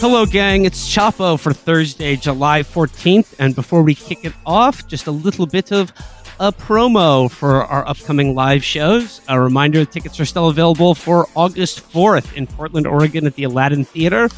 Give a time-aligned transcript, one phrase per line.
[0.00, 0.64] Hello, gang.
[0.64, 3.34] It's Chapo for Thursday, July 14th.
[3.38, 5.92] And before we kick it off, just a little bit of
[6.40, 9.20] a promo for our upcoming live shows.
[9.28, 13.84] A reminder tickets are still available for August 4th in Portland, Oregon at the Aladdin
[13.84, 14.30] Theater.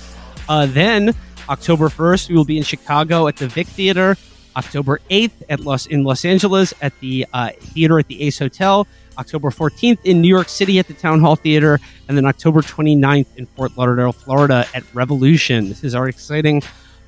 [0.49, 1.15] Uh, then,
[1.49, 4.17] October 1st, we will be in Chicago at the Vic Theater.
[4.57, 8.89] October 8th at Los in Los Angeles at the uh, theater at the Ace Hotel.
[9.19, 13.37] October 14th in New York City at the Town Hall Theater, and then October 29th
[13.37, 15.69] in Fort Lauderdale, Florida at Revolution.
[15.69, 16.63] This is our exciting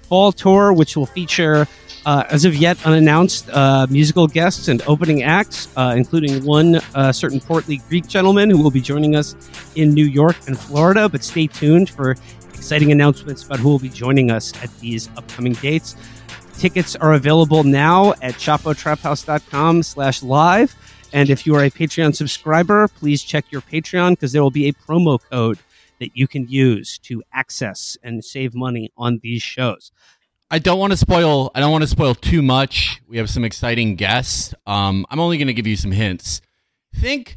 [0.09, 1.67] fall tour, which will feature,
[2.07, 7.11] uh, as of yet unannounced, uh, musical guests and opening acts, uh, including one uh,
[7.13, 9.35] certain portly Greek gentleman who will be joining us
[9.75, 11.09] in New York and Florida.
[11.09, 12.17] But stay tuned for
[12.53, 15.97] exciting announcements about who will be joining us at these upcoming dates.
[16.59, 20.75] Tickets are available now at chapotraphouse.com slash live.
[21.15, 24.67] And if you are a Patreon subscriber, please check your Patreon because there will be
[24.69, 25.59] a promo code
[26.01, 29.93] that you can use to access and save money on these shows.
[30.51, 31.53] I don't want to spoil.
[31.55, 33.01] I don't want to spoil too much.
[33.07, 34.55] We have some exciting guests.
[34.67, 36.41] Um, I'm only going to give you some hints.
[36.93, 37.37] Think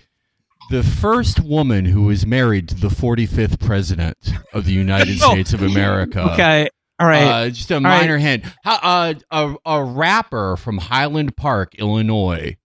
[0.72, 4.17] the first woman who was married to the 45th president
[4.53, 5.31] of the United Oh.
[5.31, 6.33] States of America.
[6.33, 6.67] Okay.
[7.00, 7.23] All right.
[7.23, 7.83] Uh, just a right.
[7.83, 8.44] minor hint.
[8.64, 12.58] How, uh, a, a rapper from Highland Park, Illinois,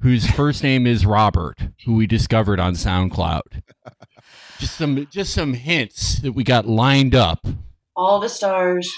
[0.00, 3.40] whose first name is Robert, who we discovered on SoundCloud.
[4.58, 7.46] Just some, just some hints that we got lined up.
[7.94, 8.92] All the stars.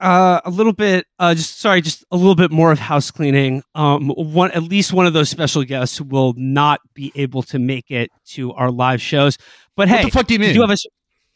[0.00, 1.06] Uh, a little bit.
[1.18, 3.62] Uh, just sorry, just a little bit more of house cleaning.
[3.74, 7.90] Um, one at least one of those special guests will not be able to make
[7.90, 9.36] it to our live shows.
[9.76, 10.54] But hey, what the fuck do you mean?
[10.54, 10.72] do have a.
[10.72, 10.86] s-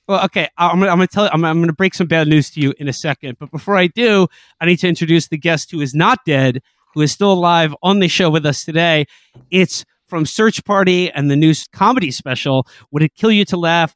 [0.08, 2.48] Well, okay, I'm gonna, I'm gonna tell you, I'm, I'm gonna break some bad news
[2.52, 3.36] to you in a second.
[3.38, 4.26] But before I do,
[4.58, 6.62] I need to introduce the guest who is not dead,
[6.96, 9.04] who is still alive on the show with us today.
[9.50, 12.66] It's from Search Party and the new comedy special.
[12.90, 13.94] Would it kill you to laugh?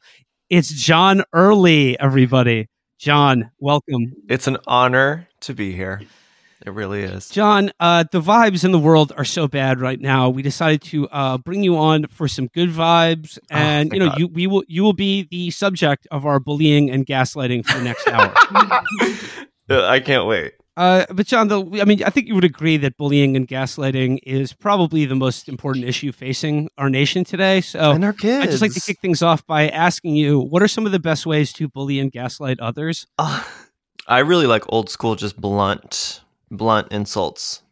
[0.50, 2.68] It's John Early, everybody.
[2.98, 4.12] John, welcome.
[4.28, 6.02] It's an honor to be here.
[6.66, 7.30] It really is.
[7.30, 10.28] John, uh, the vibes in the world are so bad right now.
[10.28, 13.98] We decided to uh, bring you on for some good vibes, Oh, and thank you
[14.00, 14.18] know, God.
[14.18, 17.84] you we will you will be the subject of our bullying and gaslighting for the
[17.84, 18.30] next hour.
[19.70, 20.52] I can't wait.
[20.76, 24.20] Uh, but John, though, I mean, I think you would agree that bullying and gaslighting
[24.22, 27.60] is probably the most important issue facing our nation today.
[27.60, 28.44] So and our kids.
[28.44, 30.98] I'd just like to kick things off by asking you, what are some of the
[30.98, 33.06] best ways to bully and gaslight others?
[33.18, 33.42] Uh,
[34.06, 37.62] I really like old school, just blunt, blunt insults.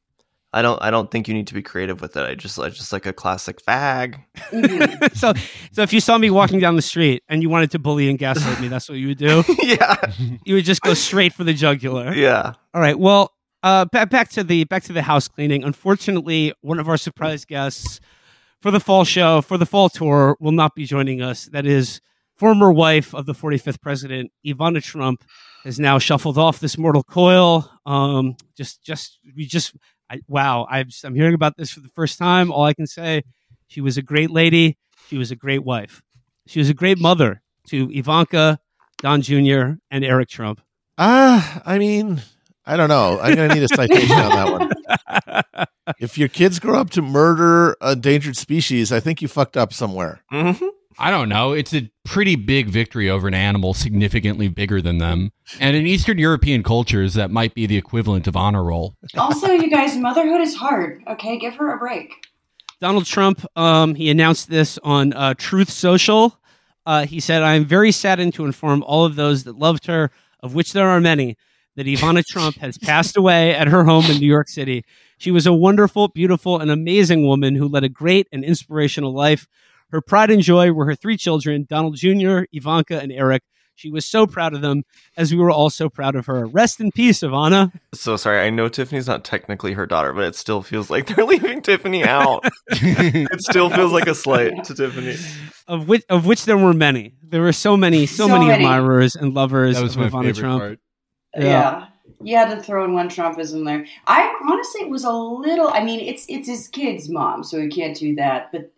[0.53, 0.81] I don't.
[0.83, 2.23] I don't think you need to be creative with it.
[2.23, 4.23] I just, I just like a classic fag.
[4.51, 5.15] Mhm.
[5.17, 5.35] so,
[5.73, 8.19] so if you saw me walking down the street and you wanted to bully and
[8.19, 9.45] gaslight me, that's what you would do.
[9.63, 9.97] yeah,
[10.47, 12.15] You would just go straight for the jugular.
[12.15, 12.55] yeah.
[12.73, 12.99] All right.
[12.99, 13.33] Well,
[13.63, 15.65] uh, back back to the back to the house cleaning.
[15.65, 18.01] Unfortunately, one of our surprise guests
[18.63, 21.45] for the fall show for the fall tour will not be joining us.
[21.47, 22.01] That is
[22.37, 25.25] former wife of the 45th president, Ivana Trump,
[25.65, 27.71] has now shuffled off this mortal coil.
[27.85, 29.75] Um, just just we just
[30.11, 30.67] I, wow.
[30.71, 32.51] I'm I'm hearing about this for the first time.
[32.51, 33.23] All I can say,
[33.67, 34.79] she was a great lady.
[35.09, 36.03] She was a great wife.
[36.47, 38.59] She was a great mother to Ivanka,
[39.01, 40.61] Don Jr., and Eric Trump.
[40.97, 42.23] Ah, I mean,
[42.65, 43.19] I don't know.
[43.21, 45.65] I'm gonna need a citation on that one.
[45.99, 49.73] If your kids grow up to murder a endangered species, I think you fucked up
[49.73, 50.21] somewhere.
[50.31, 50.53] hmm
[50.99, 51.53] I don't know.
[51.53, 55.31] It's a pretty big victory over an animal significantly bigger than them.
[55.61, 58.97] And in Eastern European cultures, that might be the equivalent of honor roll.
[59.17, 61.03] also, you guys, motherhood is hard.
[61.07, 62.13] Okay, give her a break.
[62.81, 66.39] Donald Trump, um, he announced this on uh, Truth Social.
[66.87, 70.11] Uh, he said, I am very saddened to inform all of those that loved her,
[70.41, 71.37] of which there are many,
[71.77, 74.85] that Ivana Trump has passed away at her home in New York City.
[75.19, 79.49] She was a wonderful, beautiful, and amazing woman who led a great and inspirational life.
[79.91, 83.43] Her pride and joy were her three children, Donald Jr., Ivanka, and Eric.
[83.75, 84.83] She was so proud of them,
[85.17, 86.47] as we were all so proud of her.
[86.47, 87.71] Rest in peace, Ivana.
[87.95, 88.41] So sorry.
[88.41, 92.05] I know Tiffany's not technically her daughter, but it still feels like they're leaving Tiffany
[92.05, 92.41] out.
[92.71, 95.17] it still feels like a slight to Tiffany.
[95.69, 97.15] Of which, of which there were many.
[97.23, 98.65] There were so many, so, So many, many.
[98.65, 100.61] admirers and lovers that was of my Ivana favorite Trump.
[100.61, 100.79] part.
[101.37, 101.43] Yeah.
[101.45, 101.87] Yeah.
[102.21, 103.87] You had to throw in one Trumpism there.
[104.09, 105.69] I honestly was a little.
[105.69, 108.51] I mean, it's it's his kid's mom, so he can't do that.
[108.51, 108.73] But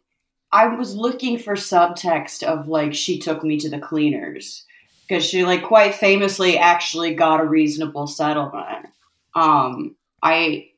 [0.53, 4.65] I was looking for subtext of like she took me to the cleaners
[5.09, 8.87] because she like quite famously actually got a reasonable settlement.
[9.35, 10.71] Um, I,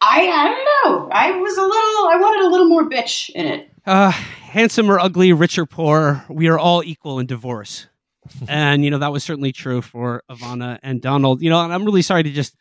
[0.00, 1.10] I, I don't know.
[1.12, 1.72] I was a little.
[1.72, 3.70] I wanted a little more bitch in it.
[3.86, 7.86] Uh, handsome or ugly, rich or poor, we are all equal in divorce.
[8.48, 11.42] and you know that was certainly true for Ivana and Donald.
[11.42, 12.56] You know, and I'm really sorry to just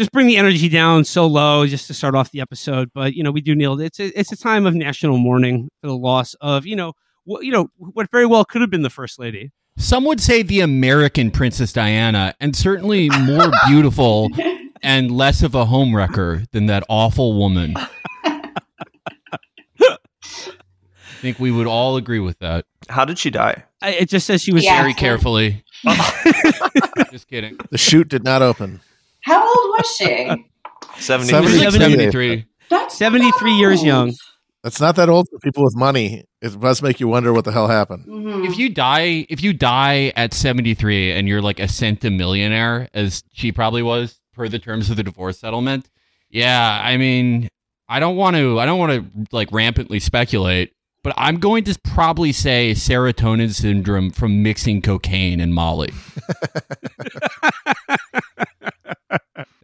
[0.00, 2.90] just bring the energy down so low just to start off the episode.
[2.94, 3.78] But you know, we do kneel.
[3.78, 6.94] It's a, it's a time of national mourning for the loss of you know
[7.24, 10.42] what you know what very well could have been the first lady Some would say
[10.42, 14.30] the American Princess Diana, and certainly more beautiful
[14.82, 17.74] and less of a homewrecker than that awful woman.
[18.24, 19.98] I
[21.20, 22.64] think we would all agree with that.
[22.88, 23.64] How did she die?
[23.82, 24.80] I, it just says she was Yeah.
[24.80, 25.62] Very carefully.
[27.12, 27.58] Just kidding.
[27.70, 28.80] The chute did not open.
[29.22, 30.46] How old was she?
[30.98, 31.32] 70.
[31.32, 31.72] Like 73.
[31.72, 32.46] 73.
[32.68, 34.14] That's 73 years young.
[34.62, 36.24] That's not that old for people with money.
[36.42, 38.06] It does make you wonder what the hell happened.
[38.06, 38.46] Mhm.
[38.46, 43.52] If you die, if you die at 73 and you're like a centimillionaire, as she
[43.52, 45.88] probably was per the terms of the divorce settlement,
[46.28, 47.48] yeah, I mean,
[47.88, 51.78] I don't want to, I don't want to like rampantly speculate, but I'm going to
[51.82, 55.90] probably say serotonin syndrome from mixing cocaine and Molly.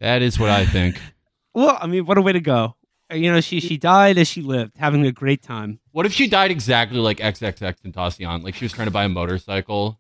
[0.07, 1.01] that is what I think.
[1.55, 2.77] Well, I mean, what a way to go.
[3.11, 5.81] Uh, You know, she she died as she lived, having a great time.
[5.93, 8.43] What if she died exactly like XXXTentacion?
[8.43, 9.97] Like she was trying to buy a motorcycle,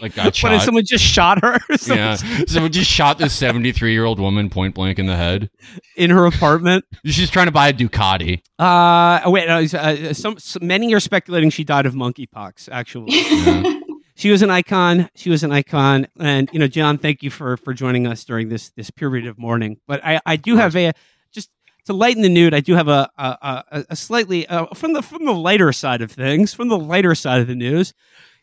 [0.00, 0.42] like got shot.
[0.52, 2.14] What if someone just shot her Yeah.
[2.46, 5.50] Someone just shot this 73 year old woman point blank in the head.
[5.96, 6.84] in her apartment?
[7.04, 8.42] She's trying to buy a Ducati.
[8.60, 12.68] Uh, oh, wait, no, uh, some, some many are speculating she died of monkeypox.
[12.70, 13.80] Actually, Yeah.
[14.16, 15.10] She was an icon.
[15.14, 18.48] She was an icon, and you know, John, thank you for for joining us during
[18.48, 19.76] this this period of mourning.
[19.86, 20.92] But I I do have a
[21.32, 21.50] just
[21.84, 22.54] to lighten the mood.
[22.54, 26.00] I do have a a, a, a slightly uh, from the from the lighter side
[26.00, 27.92] of things, from the lighter side of the news.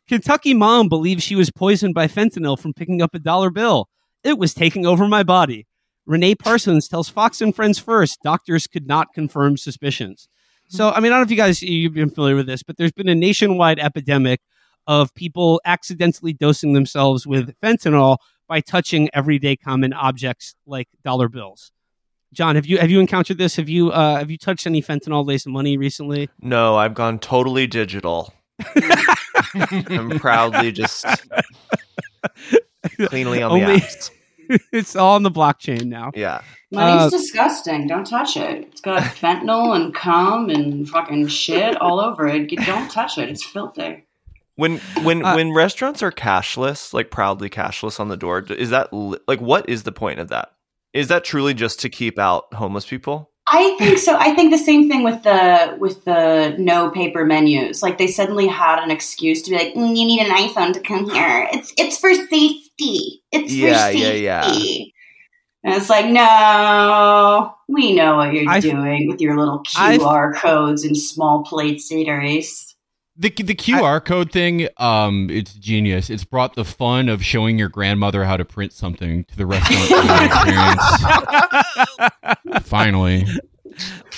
[0.08, 3.90] Kentucky mom believes she was poisoned by fentanyl from picking up a dollar bill.
[4.24, 5.66] It was taking over my body.
[6.06, 10.28] Renee Parsons tells Fox and Friends first doctors could not confirm suspicions.
[10.68, 12.78] So, I mean, I don't know if you guys you've been familiar with this, but
[12.78, 14.42] there's been a nationwide epidemic
[14.88, 21.72] of people accidentally dosing themselves with fentanyl by touching everyday common objects like dollar bills.
[22.34, 23.56] John, have you have you encountered this?
[23.58, 26.30] Have you uh, have you touched any fentanyl laced money recently?
[26.42, 28.34] No, I've gone totally digital.
[29.56, 31.06] I'm proudly just
[33.08, 34.10] cleanly on the Only- apps.
[34.74, 36.12] it's all on the blockchain now.
[36.16, 36.42] Yeah.
[36.72, 37.88] Money's Uh, disgusting.
[37.88, 38.68] Don't touch it.
[38.72, 42.50] It's got fentanyl and cum and fucking shit all over it.
[42.66, 43.30] Don't touch it.
[43.30, 44.06] It's filthy.
[44.56, 48.94] When when Uh, when restaurants are cashless, like proudly cashless on the door, is that
[48.94, 50.50] li- like what is the point of that?
[50.94, 53.32] Is that truly just to keep out homeless people?
[53.48, 54.16] I think so.
[54.18, 57.82] I think the same thing with the with the no paper menus.
[57.84, 60.80] Like they suddenly had an excuse to be like, mm, "You need an iPhone to
[60.80, 61.50] come here.
[61.52, 63.22] It's it's for safety.
[63.32, 64.84] It's Yeah, for yeah, safety." yeah.
[65.66, 70.34] And it's like, no, we know what you're I've- doing with your little I've- QR
[70.36, 72.73] codes and small plates eateries.
[73.16, 76.10] The, the QR code thing, um, it's genius.
[76.10, 79.84] It's brought the fun of showing your grandmother how to print something to the restaurant
[80.32, 80.82] experience.
[82.68, 83.28] Finally.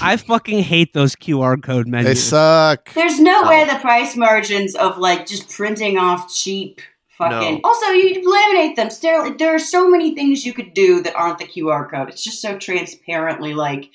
[0.01, 2.05] I fucking hate those QR code menus.
[2.07, 2.93] They suck.
[2.93, 3.49] There's no Oh.
[3.49, 6.81] way the price margins of like just printing off cheap
[7.17, 7.55] fucking.
[7.55, 7.61] No.
[7.63, 8.87] Also, you laminate them.
[8.89, 9.37] Steril.
[9.37, 12.09] There are so many things you could do that aren't the QR code.
[12.09, 13.89] It's just so transparently like.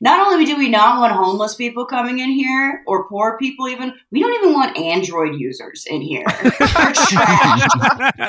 [0.00, 3.92] Not only do we not want homeless people coming in here or poor people, even
[4.12, 6.24] we don't even want Android users in here.
[6.42, 7.66] They're trash.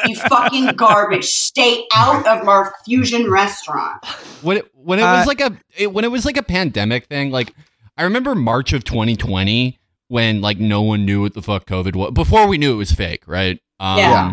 [0.08, 1.26] you fucking garbage.
[1.26, 4.04] Stay out of our fusion restaurant.
[4.42, 7.06] when it, when it Uh, was like a it, when it was like a pandemic
[7.06, 7.54] thing like
[7.98, 12.12] i remember march of 2020 when like no one knew what the fuck covid was
[12.12, 14.32] before we knew it was fake right um Yeah.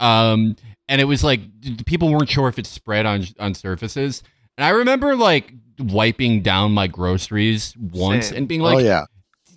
[0.00, 0.56] um
[0.88, 1.40] and it was like
[1.86, 4.22] people weren't sure if it spread on on surfaces
[4.56, 8.38] and i remember like wiping down my groceries once Same.
[8.38, 9.04] and being like oh yeah.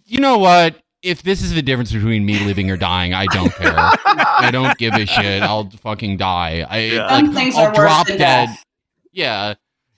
[0.05, 3.53] you know what if this is the difference between me living or dying, I don't
[3.53, 3.73] care.
[3.75, 5.43] I don't give a shit.
[5.43, 6.65] I'll fucking die.
[6.67, 7.09] I Yeah.
[7.09, 8.47] Some like, things I'll are drop than dead.
[8.47, 8.63] death.
[9.11, 9.53] Yeah.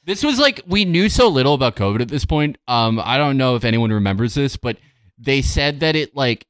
[0.06, 2.58] This was like we knew so little about COVID at this point.
[2.68, 4.78] Um, I don't know if anyone remembers this, but
[5.18, 6.46] they said that it like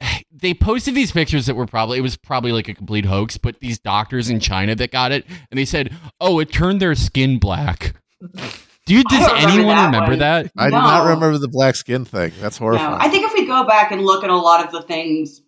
[0.32, 3.60] they posted these pictures that were probably it was probably like a complete hoax, but
[3.60, 7.38] these doctors in China that got it and they said, "Oh, it turned their skin
[7.38, 7.94] black."
[8.86, 10.18] Dude, I does don't remember anyone that remember one.
[10.20, 10.50] that?
[10.56, 12.32] I do not remember the black skin thing.
[12.40, 13.00] That's No, horrifying.
[13.00, 15.42] I think if we go back and look at a lot of the things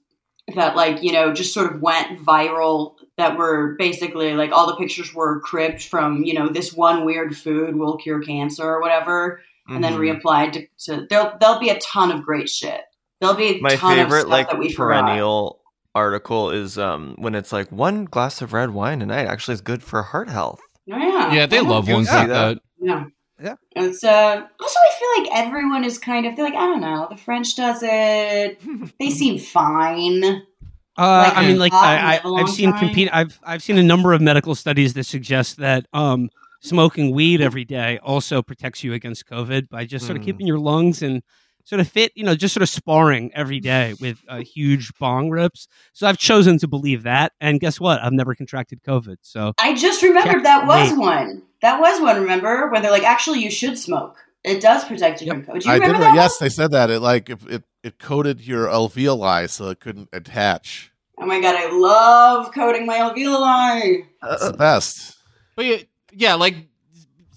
[0.55, 4.77] that, like, you know, just sort of went viral, that were basically like all the
[4.77, 9.41] pictures were cribbed from, you know, this one weird food will cure cancer or whatever,
[9.69, 10.21] and then Mhm.
[10.23, 12.83] reapplied to, to there'll there'll be a ton of great shit.
[13.21, 15.05] There'll be a My ton of favorite stuff like that we forgot.
[15.07, 15.61] perennial
[15.95, 19.61] article is um when it's like one glass of red wine a night actually is
[19.61, 20.61] good for heart health.
[20.93, 21.63] Oh, yeah, Yeah, they Yeah.
[21.63, 22.55] love ones like that?
[22.55, 22.63] that.
[22.81, 23.05] Yeah.
[23.43, 23.55] Yeah.
[23.77, 27.07] It's uh also I feel like everyone is kind of feel like I don't know,
[27.11, 28.61] the French does it.
[28.99, 30.25] They seem fine.
[30.25, 32.79] Uh, Like I mean, like I, and I, live a long I've seen time?
[32.81, 33.09] compete.
[33.13, 36.29] I've I've seen a number of medical studies that suggest that um,
[36.61, 40.27] smoking weed every day also protects you against COVID by just sort of Hmm.
[40.27, 41.23] keeping your lungs in
[41.71, 45.31] sort of fit, you know, just sort of sparring every day with uh, huge bong
[45.31, 45.69] rips.
[45.93, 47.33] So I've chosen to believe that.
[47.41, 48.03] And guess what?
[48.03, 49.19] I've never contracted COVID.
[49.23, 50.99] So I just remembered that was me.
[50.99, 51.43] one.
[51.63, 52.21] That was one.
[52.21, 54.17] Remember where they're like, actually, you should smoke.
[54.43, 55.37] It does protect you Yep.
[55.37, 55.61] from COVID.
[55.61, 55.83] Do you I did.
[55.87, 56.15] remember re- that?
[56.17, 56.91] Yes, they said that.
[56.91, 60.91] It like if it it coated your alveoli so it couldn't attach.
[61.19, 64.07] Oh my god, I love coating my alveoli.
[64.25, 65.17] It's the best.
[65.55, 65.77] But yeah,
[66.13, 66.57] yeah, like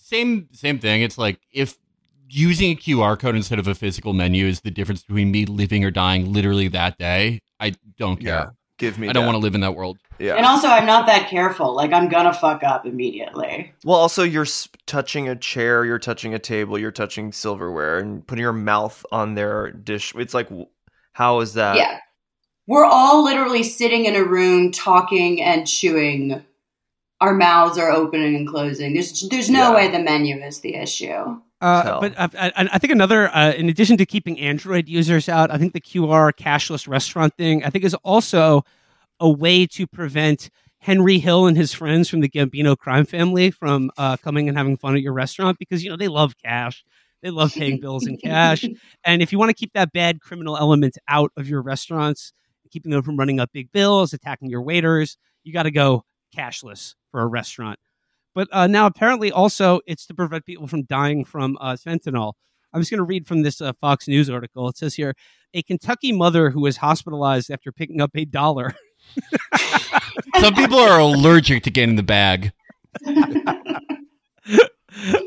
[0.02, 1.02] same same thing.
[1.04, 1.78] It's like if
[2.34, 5.84] using a QR code instead of a physical menu is the difference between me living
[5.86, 7.40] or dying literally that day.
[7.60, 8.28] I don't care.
[8.28, 8.50] Yeah.
[8.80, 9.08] Give me.
[9.08, 9.28] I don't that.
[9.28, 10.00] want to live in that world.
[10.20, 10.36] Yeah.
[10.36, 11.76] And also, I'm not that careful.
[11.76, 13.72] Like, I'm gonna fuck up immediately.
[13.86, 14.48] Well, also you're
[14.88, 19.36] touching a chair, you're touching a table, you're touching silverware, and putting your mouth on
[19.36, 20.14] their dish.
[20.16, 20.50] It's like,
[21.14, 21.78] how is that?
[21.78, 22.00] yeah.
[22.66, 26.44] We're all literally sitting in a room talking and chewing.
[27.22, 28.94] Our mouths are opening and closing.
[28.94, 29.76] There's there's no Yeah.
[29.76, 31.40] way the menu is the issue.
[31.64, 35.50] Uh, but I, I, I think another, uh, in addition to keeping Android users out,
[35.50, 38.66] I think the QR cashless restaurant thing, I think is also
[39.22, 43.92] a way to prevent Henry Hill and his friends from the Gambino crime family from
[43.98, 46.84] uh, coming and having fun at your restaurant because you know they love cash,
[47.22, 48.66] they love paying bills in cash,
[49.06, 52.34] and if you want to keep that bad criminal element out of your restaurants,
[52.72, 56.04] keeping them from running up big bills, attacking your waiters, you got to go
[56.36, 57.80] cashless for a restaurant.
[58.36, 62.34] But uh, now apparently also it's to prevent people from dying from uh, fentanyl.
[62.74, 64.68] I'm just going to read from this uh, Fox News article.
[64.68, 65.16] It says here
[65.54, 68.74] a Kentucky mother who was hospitalized after picking up a dollar.
[70.40, 72.52] Some people are allergic to getting the bag.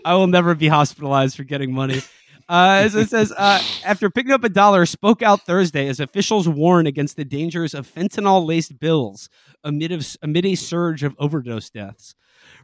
[0.05, 2.01] I will never be hospitalized for getting money.
[2.49, 6.49] Uh, as it says, uh, after picking up a dollar, spoke out Thursday as officials
[6.49, 9.29] warn against the dangers of fentanyl laced bills
[9.65, 12.15] amid, of, amid a surge of overdose deaths.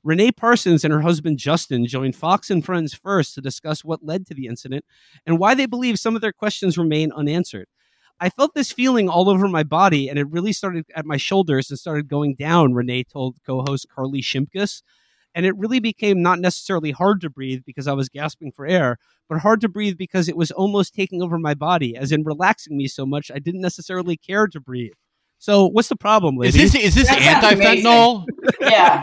[0.05, 4.27] Renee Parsons and her husband Justin joined Fox and Friends first to discuss what led
[4.27, 4.85] to the incident
[5.25, 7.69] and why they believe some of their questions remain unanswered.
[8.19, 11.71] I felt this feeling all over my body, and it really started at my shoulders
[11.71, 14.83] and started going down, Renee told co host Carly Shimkus.
[15.35, 18.99] And it really became not necessarily hard to breathe because I was gasping for air,
[19.29, 22.77] but hard to breathe because it was almost taking over my body, as in relaxing
[22.77, 24.93] me so much I didn't necessarily care to breathe.
[25.43, 26.73] So, what's the problem, Is ladies?
[26.73, 28.25] this is this That sounds anti fentanyl?
[28.61, 29.03] yeah.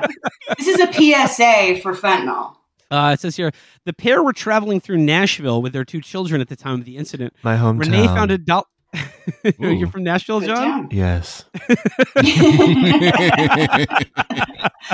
[0.57, 2.55] This is a PSA for fentanyl.
[2.89, 3.51] Uh, it says here
[3.83, 6.95] the pair were traveling through Nashville with their two children at the time of the
[6.95, 7.33] incident.
[7.43, 7.79] My hometown.
[7.81, 8.63] Renee found a dollar.
[9.59, 10.83] You're from Nashville, Good John?
[10.83, 10.87] town.
[10.93, 11.43] Yes.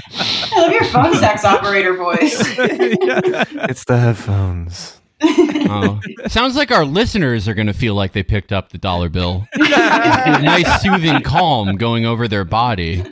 [0.02, 2.40] I love your phone sex operator voice.
[2.58, 5.00] It's the headphones.
[5.22, 6.00] Oh.
[6.27, 9.48] Sounds like our listeners are going to feel like they picked up the dollar bill.
[9.57, 13.03] nice soothing calm going over their body.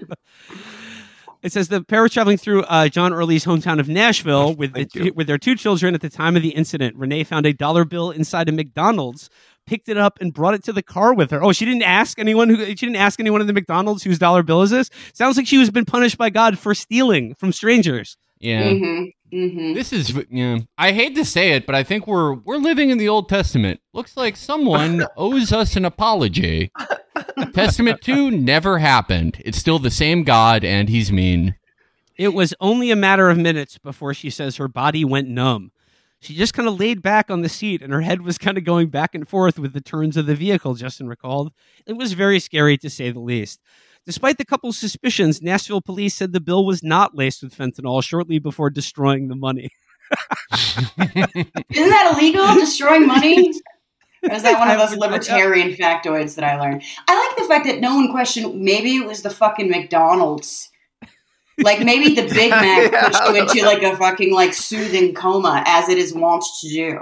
[1.41, 5.11] It says the pair was traveling through uh, John Early's hometown of Nashville with the,
[5.11, 6.95] with their two children at the time of the incident.
[6.95, 9.29] Renee found a dollar bill inside a McDonald's,
[9.65, 11.43] picked it up, and brought it to the car with her.
[11.43, 14.41] Oh, she didn't ask anyone who she didn't ask anyone in the McDonald's whose dollar
[14.41, 14.89] bill is this.
[15.13, 18.15] Sounds like she was been punished by God for stealing from strangers.
[18.39, 18.73] Yeah.
[18.73, 19.03] hmm
[19.33, 20.59] hmm This is yeah.
[20.77, 23.79] I hate to say it, but I think we're we're living in the Old Testament.
[23.93, 26.71] Looks like someone owes us an apology.
[27.53, 29.41] Testament 2 never happened.
[29.43, 31.55] It's still the same God and he's mean.
[32.15, 35.71] It was only a matter of minutes before she says her body went numb.
[36.19, 38.63] She just kind of laid back on the seat and her head was kind of
[38.63, 41.51] going back and forth with the turns of the vehicle, Justin recalled.
[41.85, 43.59] It was very scary to say the least.
[44.05, 48.37] Despite the couple's suspicions, Nashville police said the bill was not laced with fentanyl shortly
[48.39, 49.69] before destroying the money.
[50.51, 52.45] Isn't that illegal?
[52.55, 53.53] Destroying money?
[54.29, 56.81] Or is that one of those libertarian factoids that I learned?
[57.09, 58.61] I like the fact that no one questioned.
[58.61, 60.69] Maybe it was the fucking McDonald's.
[61.57, 65.89] Like maybe the Big Mac pushed you into like a fucking like soothing coma, as
[65.89, 66.99] it is wont to do.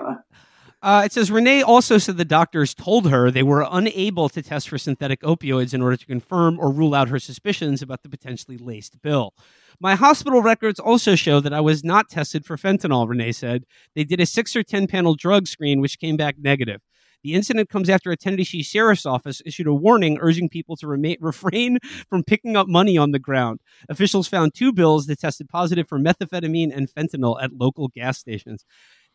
[0.83, 4.67] Uh, it says Renee also said the doctors told her they were unable to test
[4.67, 8.57] for synthetic opioids in order to confirm or rule out her suspicions about the potentially
[8.57, 9.35] laced bill.
[9.79, 13.65] My hospital records also show that I was not tested for fentanyl, Renee said.
[13.95, 16.81] They did a six or 10 panel drug screen, which came back negative.
[17.23, 21.17] The incident comes after a Tennessee sheriff's office issued a warning urging people to remain,
[21.21, 21.77] refrain
[22.09, 23.59] from picking up money on the ground.
[23.87, 28.65] Officials found two bills that tested positive for methamphetamine and fentanyl at local gas stations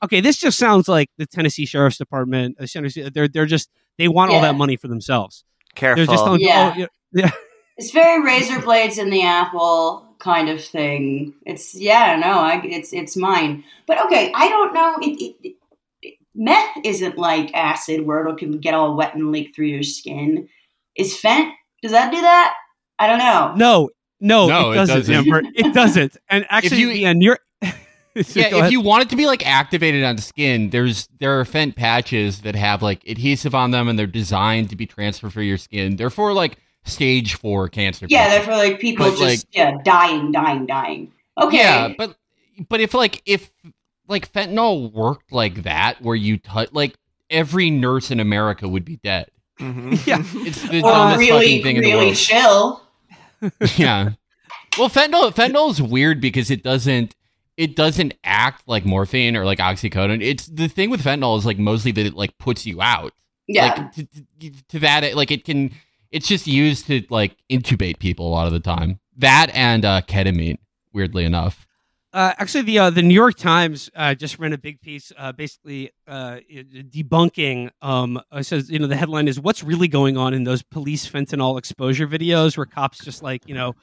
[0.04, 2.56] okay, this just sounds like the Tennessee Sheriff's Department.
[2.60, 2.66] uh,
[3.12, 5.44] They're they're just they want all that money for themselves.
[5.74, 6.04] Careful.
[6.06, 6.72] They're just telling Yeah.
[6.72, 7.30] people, oh, yeah,
[7.78, 11.34] It's very razor blades in the apple kind of thing.
[11.44, 13.64] It's yeah, no, I, it's it's mine.
[13.86, 14.96] But okay, I don't know.
[15.02, 15.56] It, it, it,
[16.02, 19.82] it- meth isn't like acid where it can get all wet and leak through your
[19.82, 20.48] skin.
[20.96, 21.52] Is fent?
[21.82, 22.54] Does that do that?
[22.98, 23.52] I don't know.
[23.56, 24.96] no, no, No, it it doesn't.
[24.96, 25.14] doesn't.
[25.14, 25.42] Amber.
[25.54, 26.16] It doesn't.
[26.30, 27.40] And actually, you- yeah, New York.
[27.40, 27.45] So
[28.34, 28.72] yeah, if ahead.
[28.72, 32.54] you want it to be like activated on skin, there's there are Fent patches that
[32.54, 35.96] have like adhesive on them, and they're designed to be transferred for your skin.
[35.96, 38.06] They're for like stage four cancer.
[38.08, 41.12] Yeah, they're for like people But, just like- yeah dying, dying, dying.
[41.38, 41.58] Okay.
[41.58, 42.16] Yeah, but
[42.68, 43.50] but if like if
[44.08, 46.94] like fentanyl worked like that, where you touch like
[47.28, 49.26] every nurse in America would be dead.
[49.60, 50.00] Mhm.
[50.06, 50.22] Yeah.
[50.46, 52.16] It's the or dumbest really, fucking thing in the really world.
[52.16, 52.82] chill.
[53.76, 54.10] yeah.
[54.78, 57.14] Well, fentanyl fentanyl is weird because it doesn't
[57.56, 60.22] it doesn't act like morphine or like oxycodone.
[60.22, 63.12] It's the thing with fentanyl is like mostly that it like puts you out.
[63.48, 63.66] Yeah.
[63.66, 64.06] Like to,
[64.40, 65.72] to, to that it, like it can
[66.10, 69.00] it's just used to like intubate people a lot of the time.
[69.16, 70.58] That and uh ketamine,
[70.92, 71.66] weirdly enough.
[72.16, 75.32] Uh, actually, the uh, the New York Times uh, just ran a big piece, uh,
[75.32, 77.68] basically uh, debunking.
[77.82, 81.06] Um, it says you know the headline is "What's really going on in those police
[81.06, 83.74] fentanyl exposure videos where cops just like you know,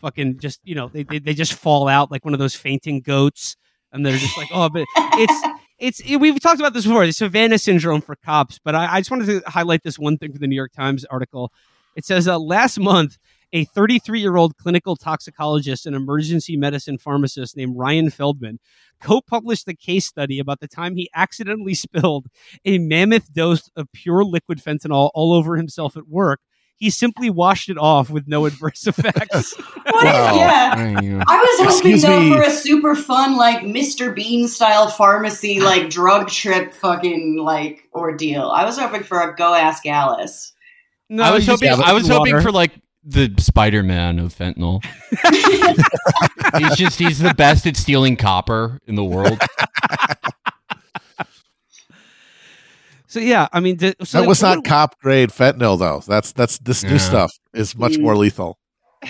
[0.00, 3.00] fucking just you know they they, they just fall out like one of those fainting
[3.00, 3.56] goats,
[3.92, 7.16] and they're just like oh, but it's it's it, we've talked about this before, the
[7.18, 8.58] Havana syndrome for cops.
[8.64, 11.04] But I, I just wanted to highlight this one thing from the New York Times
[11.06, 11.52] article.
[11.96, 13.18] It says uh, last month
[13.52, 18.58] a 33 year old clinical toxicologist and emergency medicine pharmacist named Ryan Feldman
[19.00, 22.26] co published a case study about the time he accidentally spilled
[22.64, 26.40] a mammoth dose of pure liquid fentanyl all over himself at work.
[26.78, 29.54] He simply washed it off with no adverse effects.
[29.56, 30.34] What is- Wow.
[30.36, 31.24] yeah.
[31.26, 32.32] I was hoping Excuse though me.
[32.32, 34.14] for a super fun like Mr.
[34.14, 38.48] Bean style pharmacy like drug trip fucking like ordeal.
[38.50, 40.52] I was hoping for a go ask Alice.
[41.08, 42.42] no, I was hoping I was in hoping water.
[42.42, 44.84] for like the Spider Man of fentanyl.
[46.58, 49.38] he's just he's the best at stealing copper in the world.
[53.08, 56.02] So yeah, I mean, the, so that like, was not cop grade fentanyl though.
[56.06, 56.90] That's that's this Yeah.
[56.92, 58.58] new stuff is much more lethal.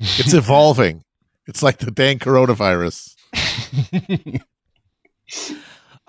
[0.00, 1.02] It's evolving.
[1.48, 3.14] It's like the dang coronavirus.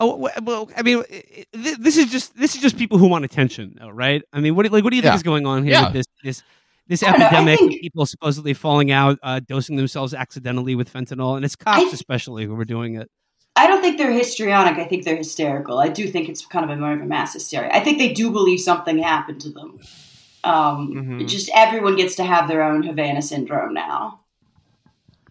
[0.02, 3.08] Oh well, well, I mean, it- it- this is just this is just people who
[3.08, 4.22] want attention, though, right?
[4.32, 5.16] I mean, what do- like what do you think Yeah.
[5.18, 5.86] is going on here Yeah.
[5.88, 6.44] with this this
[6.88, 7.60] this I know, epidemic?
[7.60, 11.90] think- people supposedly falling out, uh, dosing themselves accidentally with fentanyl, and it's cops I-
[11.94, 13.10] especially who were doing it.
[13.60, 14.78] I don't think they're histrionic.
[14.78, 15.80] I think they're hysterical.
[15.80, 17.70] I do think it's kind of a more of a mass hysteria.
[17.74, 19.80] I think they do believe something happened to them.
[20.44, 21.28] Um, Mhm.
[21.28, 24.22] Just everyone gets to have their own Havana syndrome now.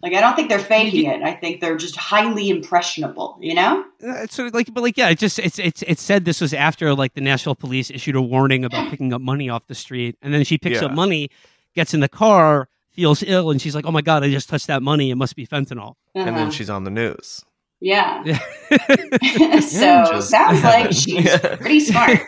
[0.03, 1.23] Like I don't think they're faking it.
[1.23, 3.37] I think they're just highly impressionable.
[3.41, 3.85] You know?
[4.05, 6.41] Uh, It's sort of like, but like, yeah, it just it's it's it said this
[6.41, 9.75] was after like the Nashville police issued a warning about picking up money off the
[9.75, 11.31] street, and then she picks up money,
[11.75, 14.69] gets in the car, feels ill, and she's like, "Oh my god, I just touched
[14.69, 15.11] that money.
[15.11, 16.39] It must be fentanyl." And Uh-huh.
[16.39, 17.45] then she's on the news.
[17.81, 18.23] Yeah.
[18.25, 18.39] Yeah.
[19.61, 21.57] so Just- sounds like she's Yeah.
[21.57, 22.19] pretty smart.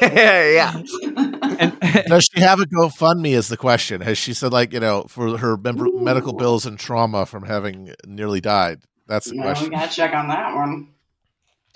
[0.00, 0.82] yeah.
[1.02, 3.32] and Does she have a GoFundMe?
[3.32, 4.00] Is the question.
[4.02, 7.94] Has she said like you know for her mem- medical bills and trauma from having
[8.06, 8.80] nearly died?
[9.06, 9.70] That's the No, we question.
[9.70, 10.88] gotta check on that one.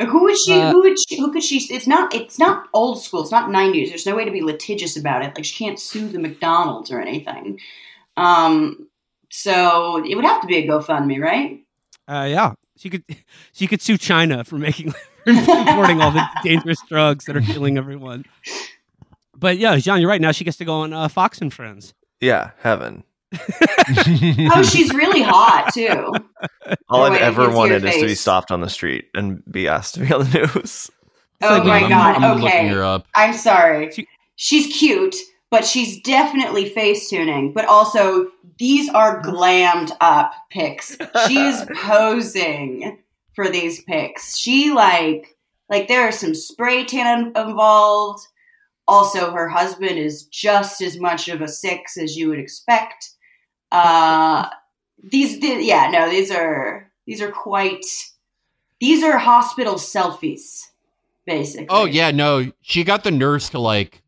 [0.00, 0.52] Who would she?
[0.60, 1.16] Uh, who would she?
[1.20, 1.56] Who could she?
[1.72, 2.14] It's not.
[2.14, 3.22] It's not old school.
[3.22, 3.88] It's not nineties.
[3.90, 5.34] There's no way to be litigious about it.
[5.36, 7.60] Like she can't sue the McDonald's or anything.
[8.16, 8.88] Um.
[9.30, 11.60] So it would have to be a GoFundMe, right?
[12.06, 13.04] Uh, yeah, she could
[13.52, 14.90] she could sue China for making
[15.24, 18.24] for importing all the dangerous drugs that are killing everyone.
[19.36, 20.20] But yeah, John, you're right.
[20.20, 21.94] Now she gets to go on uh, Fox and Friends.
[22.20, 23.04] Yeah, heaven.
[24.56, 26.14] Oh, she's really hot too.
[26.88, 30.00] All I've ever wanted is to be stopped on the street and be asked to
[30.00, 30.90] be on the news.
[31.42, 32.16] Oh like, my I'm, god.
[32.16, 33.06] I'm looking okay, her up.
[33.14, 33.90] I'm sorry.
[33.92, 35.14] She- She's cute,
[35.50, 37.52] but she's definitely face tuning.
[37.52, 38.28] But also,
[38.58, 40.96] these are glammed up pics.
[41.28, 42.98] She's posing
[43.34, 44.36] for these pics.
[44.36, 45.36] She like
[45.68, 48.26] like there are some spray tan involved.
[48.86, 53.10] Also, her husband is just as much of a six as you would expect.
[53.72, 54.46] Uh,
[55.02, 57.84] these, the, yeah, no, these are these are quite.
[58.80, 60.66] These are hospital selfies,
[61.26, 61.68] basically.
[61.70, 64.02] Oh yeah, no, she got the nurse to like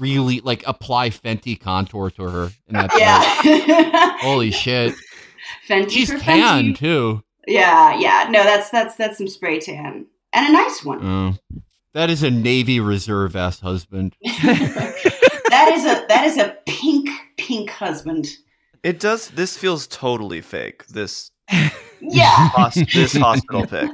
[0.00, 2.90] really like apply Fenty contour to her in that.
[2.90, 2.98] pic.
[3.68, 4.16] Yeah.
[4.20, 4.94] Holy shit.
[5.68, 6.76] Fenty She's for tan Fenty.
[6.76, 7.22] too.
[7.46, 8.28] Yeah, yeah.
[8.30, 10.06] No, that's that's that's some spray tan.
[10.32, 11.04] And a nice one.
[11.04, 11.60] Oh.
[11.94, 14.14] that is a Navy Reserve ass husband.
[14.22, 18.28] that is a that is a pink pink husband.
[18.82, 19.28] It does.
[19.30, 20.86] This feels totally fake.
[20.86, 21.30] This
[22.00, 22.48] Yeah.
[22.50, 23.90] hos- this hospital pic.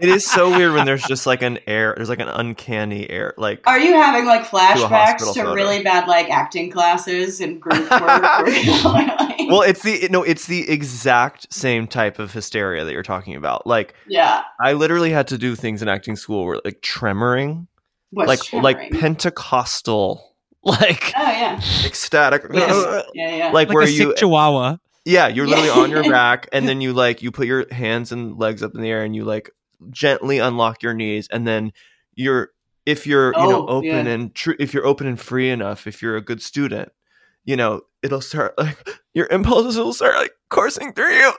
[0.00, 1.94] It is so weird when there's just like an air.
[1.96, 3.34] There's like an uncanny air.
[3.36, 7.90] Like Are you having like flashbacks hospital to really bad like acting classes and group
[7.90, 8.00] work?
[8.00, 10.22] where you're like- well, it's the no.
[10.22, 13.66] It's the exact same type of hysteria that you're talking about.
[13.66, 14.42] Like yeah.
[14.60, 17.66] I literally had to do things in acting school where like tremoring,
[18.10, 18.90] What's like like?
[18.92, 21.60] Pentecostal, like Oh yeah.
[21.84, 23.04] ecstatic, Yes.
[23.14, 23.44] Yeah, yeah.
[23.46, 24.76] like, Like where a you sick chihuahua.
[25.04, 28.38] Yeah, you're literally on your back, and then you like you put your hands and
[28.38, 29.50] legs up in the air, and you like
[29.90, 31.72] gently unlock your knees, and then
[32.14, 32.50] you're
[32.86, 34.12] if you're you know Oh, open yeah.
[34.12, 36.90] and true if you're open and free enough, if you're a good student,
[37.44, 38.76] you know it'll start like
[39.14, 41.32] your impulses will start like coursing through you.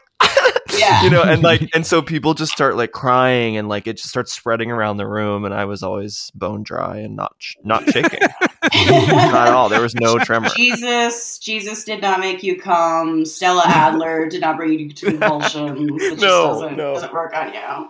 [0.77, 1.03] Yeah.
[1.03, 4.09] you know, and like and so people just start like crying, and like it just
[4.09, 7.87] starts spreading around the room, and I was always bone dry and not sh- not
[7.91, 9.69] shaking, not at all.
[9.69, 10.49] There was no tremor.
[10.55, 13.25] Jesus, Jesus did not make you come.
[13.25, 16.01] Stella Adler did not bring you to convulsions.
[16.01, 16.93] It just No, doesn't, no.
[16.95, 17.89] doesn't work on you.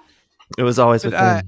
[0.58, 1.28] It was always But, within.
[1.28, 1.42] uh,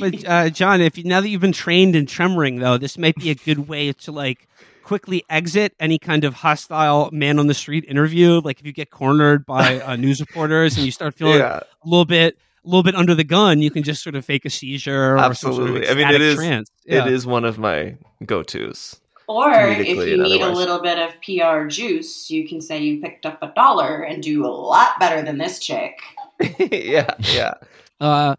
[0.00, 3.16] But uh, John, if you, now that you've been trained in tremoring, though, this might
[3.16, 4.46] be a good way to like
[4.82, 8.40] quickly exit any kind of hostile man on the street interview.
[8.44, 11.60] Like if you get cornered by uh, news reporters and you start feeling yeah.
[11.60, 14.44] a little bit, a little bit under the gun, you can just sort of fake
[14.44, 15.16] a seizure.
[15.16, 15.88] Or some sort of Absolutely.
[15.88, 16.70] I mean, it ecstatic is- Trance.
[16.84, 17.06] It Yeah.
[17.06, 19.00] is one of my go tos.
[19.26, 23.00] Or if you and need a little bit of PR juice, you can say you
[23.00, 25.98] picked up a dollar and do a lot better than this chick.
[26.58, 27.54] yeah, yeah.
[28.00, 28.36] Uh,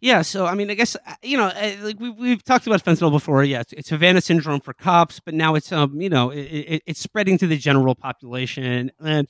[0.00, 0.22] yeah.
[0.22, 3.10] So I mean, I guess uh, you know, uh, like we we've talked about fentanyl
[3.10, 3.44] before.
[3.44, 7.00] Yeah, it's, Havana syndrome for cops, but now it's um, you know, it, it, it's
[7.00, 9.28] spreading to the general population, and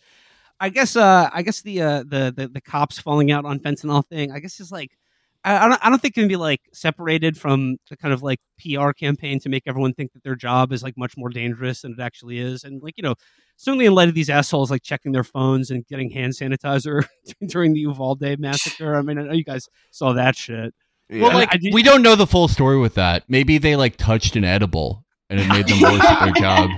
[0.60, 4.06] I guess uh, I guess the uh, the, the the cops falling out on fentanyl
[4.06, 4.92] thing, I guess is like.
[5.46, 8.22] I I don't, I don't think it can be like separated from the kind of
[8.22, 11.82] like PR campaign to make everyone think that their job is like much more dangerous
[11.82, 12.64] than it actually is.
[12.64, 13.14] And like, you know,
[13.56, 17.06] certainly in light of these assholes like checking their phones and getting hand sanitizer
[17.46, 18.96] during the Uvalde massacre.
[18.96, 20.74] I mean, I know you guys saw that shit.
[21.08, 21.22] yeah.
[21.22, 23.22] Well, like I do- we don't know the full story with that.
[23.28, 26.70] Maybe they like touched an edible and it made them worse at their job.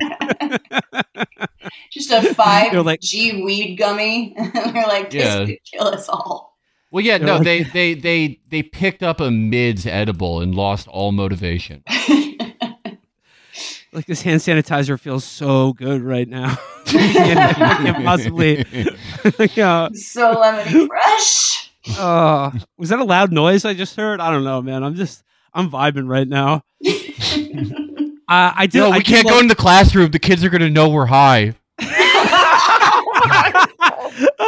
[1.91, 4.35] Just a five You're like- G weed gummy.
[4.37, 5.45] They're like, this Yeah.
[5.47, 6.58] could kill us all.
[6.91, 10.55] Well, yeah, They're no, like- they they they they picked up a mids edible and
[10.55, 11.85] lost all motivation.
[13.91, 16.59] Like this hand sanitizer feels so good right now.
[16.87, 18.57] I can't, can't possibly.
[19.55, 19.89] yeah.
[19.95, 21.73] so lemony fresh.
[21.99, 24.21] Uh, was that a loud noise I just heard?
[24.21, 24.85] I don't know, man.
[24.85, 25.25] I'm just
[25.55, 26.63] I'm vibing right now.
[28.29, 28.81] Uh, I do.
[28.81, 30.11] No, I we do can't go love- in the classroom.
[30.11, 31.55] The kids are going to know we're high.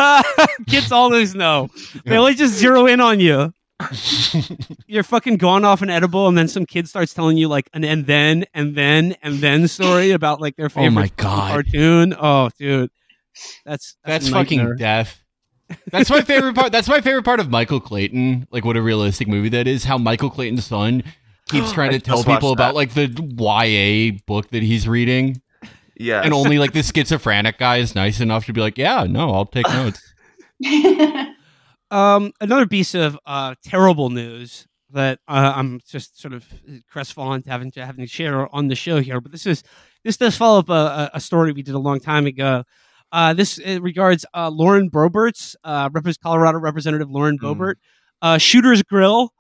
[0.67, 1.69] Kids always know.
[2.05, 3.53] They always just zero in on you.
[4.87, 7.85] You're fucking gone off an edible, and then some kid starts telling you like an
[7.85, 11.51] and then and then and then story about like their favorite Oh my God.
[11.51, 12.15] cartoon.
[12.21, 12.91] Oh, dude,
[13.65, 15.23] that's That's a fucking death.
[15.91, 16.73] That's my favorite part.
[16.73, 18.49] That's my favorite part of Michael Clayton.
[18.51, 19.85] Like what a realistic movie that is.
[19.85, 21.03] How Michael Clayton's son
[21.49, 25.41] keeps trying to tell just watched people about like the YA book that he's reading,
[26.01, 26.23] yeah.
[26.23, 29.47] and only like the schizophrenic guy is nice enough to be like, "Yeah, no, I'll
[29.47, 30.01] take notes."
[31.91, 36.45] Um, another piece of uh, terrible news that uh, I'm just sort of
[36.89, 39.21] crestfallen to having to having to share on the show here.
[39.21, 39.65] But this is
[40.05, 42.63] this does follow up a, a- a story we did a long time ago.
[43.13, 47.43] Uh, this uh, regards uh, Lauren Boebert's uh, repres Colorado Representative Lauren Mm.
[47.43, 47.75] Boebert.
[48.23, 49.33] Uh, Shooter's Grill,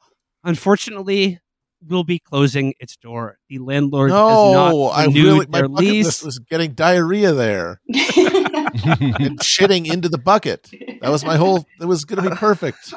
[0.42, 1.38] unfortunately,
[1.88, 3.38] will be closing its door.
[3.48, 6.04] The landlord has No, not I renewed really my their bucket lease.
[6.06, 10.68] list was getting diarrhea there and shitting into the bucket.
[11.00, 11.66] That was my whole.
[11.80, 12.92] It was going to be perfect.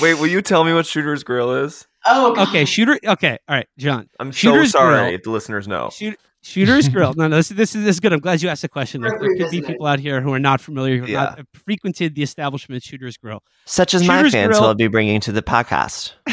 [0.00, 1.86] Wait, will you tell me what Shooter's Grill is?
[2.06, 2.48] oh, God.
[2.48, 2.98] Okay, Shooter.
[3.04, 4.08] Okay, all right, John.
[4.18, 5.14] I'm Shooter's so sorry Grill.
[5.14, 5.90] if the listeners know.
[5.92, 7.14] Shoot, Shooter's Grill.
[7.16, 8.12] No, no, this, this is this is good.
[8.12, 9.00] I'm glad you asked the question.
[9.00, 11.22] There, there could be people out here who are not familiar, who have Yeah.
[11.36, 13.42] not frequented the establishment Shooter's Grill.
[13.64, 16.12] Such as Shooter's my fans Grill- who I'll be bringing to the podcast.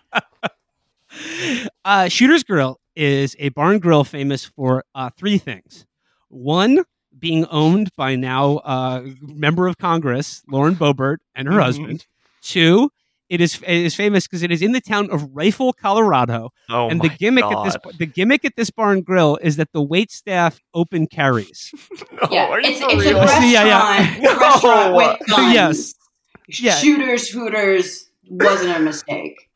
[1.84, 5.86] Uh, Shooter's Grill is a barn grill famous for uh, three things.
[6.28, 6.84] One,
[7.18, 11.62] being owned by now uh, member of Congress Lauren Boebert and her Mhm.
[11.62, 12.06] husband.
[12.42, 12.90] Two,
[13.28, 16.88] it is it is famous because it is in the town of Rifle, Colorado, Oh
[16.88, 17.66] and the gimmick God.
[17.66, 21.72] at this the gimmick at this barn grill is that the wait staff open carries.
[22.22, 23.18] No, Yeah, are you it's, for it's a real?
[23.18, 24.32] restaurant, Yeah, yeah.
[24.34, 25.54] a restaurant with guns.
[25.54, 25.94] Yes.
[26.60, 26.74] Yeah.
[26.76, 29.48] Shooters, Hooters wasn't a mistake.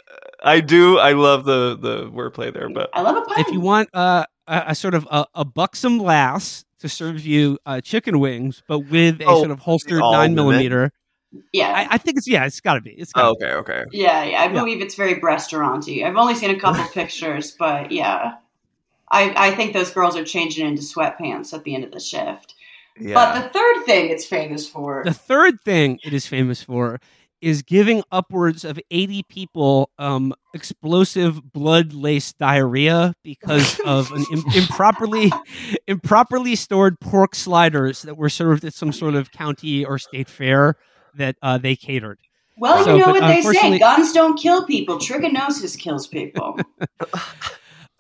[0.43, 0.99] I do.
[0.99, 3.41] I love the the wordplay there, but I love a pun.
[3.41, 7.59] if you want uh, a, a sort of a, a buxom lass to serve you
[7.67, 10.93] uh, chicken wings, but with a Oh, sort of holstered nine millimeter,
[11.53, 11.73] yeah.
[11.73, 12.91] I, I think it's yeah, it's got to be.
[12.91, 13.85] It's got oh, okay, okay.
[13.93, 14.53] Yeah, yeah, I Yeah.
[14.53, 16.05] believe it's very restauranty.
[16.05, 18.35] I've only seen a couple pictures, but yeah,
[19.11, 22.55] I I think those girls are changing into sweatpants at the end of the shift.
[22.99, 23.15] Yeah.
[23.15, 27.01] But the third thing it's famous for, The third thing it is famous for
[27.41, 34.45] is giving upwards of 80 people um, explosive blood laced diarrhea because of an im-
[34.55, 35.33] improperly
[35.87, 40.77] improperly stored pork sliders that were served at some sort of county or state fair
[41.15, 42.19] that uh, they catered.
[42.57, 46.59] well, So, you know but what they say: guns don't kill people, trichinosis kills people.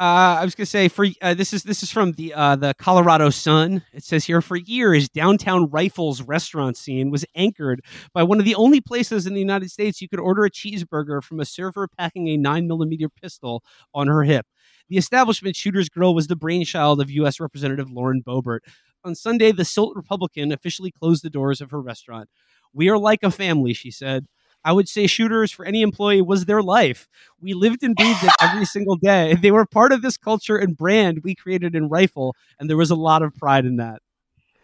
[0.01, 2.73] Uh, I was gonna say for uh, this is this is from the uh, the
[2.79, 3.83] Colorado Sun.
[3.92, 7.83] It says here for years, downtown Rifles restaurant scene was anchored
[8.14, 11.23] by one of the only places in the United States you could order a cheeseburger
[11.23, 14.46] from a server packing a nine millimeter pistol on her hip.
[14.88, 17.38] The establishment Shooter's Grill was the brainchild of U.S.
[17.38, 18.61] Representative Lauren Boebert.
[19.05, 22.31] On Sunday, the Silt Republican officially closed the doors of her restaurant.
[22.72, 24.26] We are like a family, she said.
[24.62, 27.09] I would say shooters for any employee was their life.
[27.40, 29.35] We lived and breathed it every single day.
[29.40, 32.90] They were part of this culture and brand we created in Rifle, and there was
[32.90, 34.02] a lot of pride in that.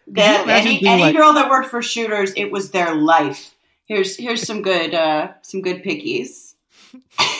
[0.05, 3.55] Could That, any any like- girl that worked for shooters, it was their life.
[3.85, 6.53] Here's here's some good uh some good pickies.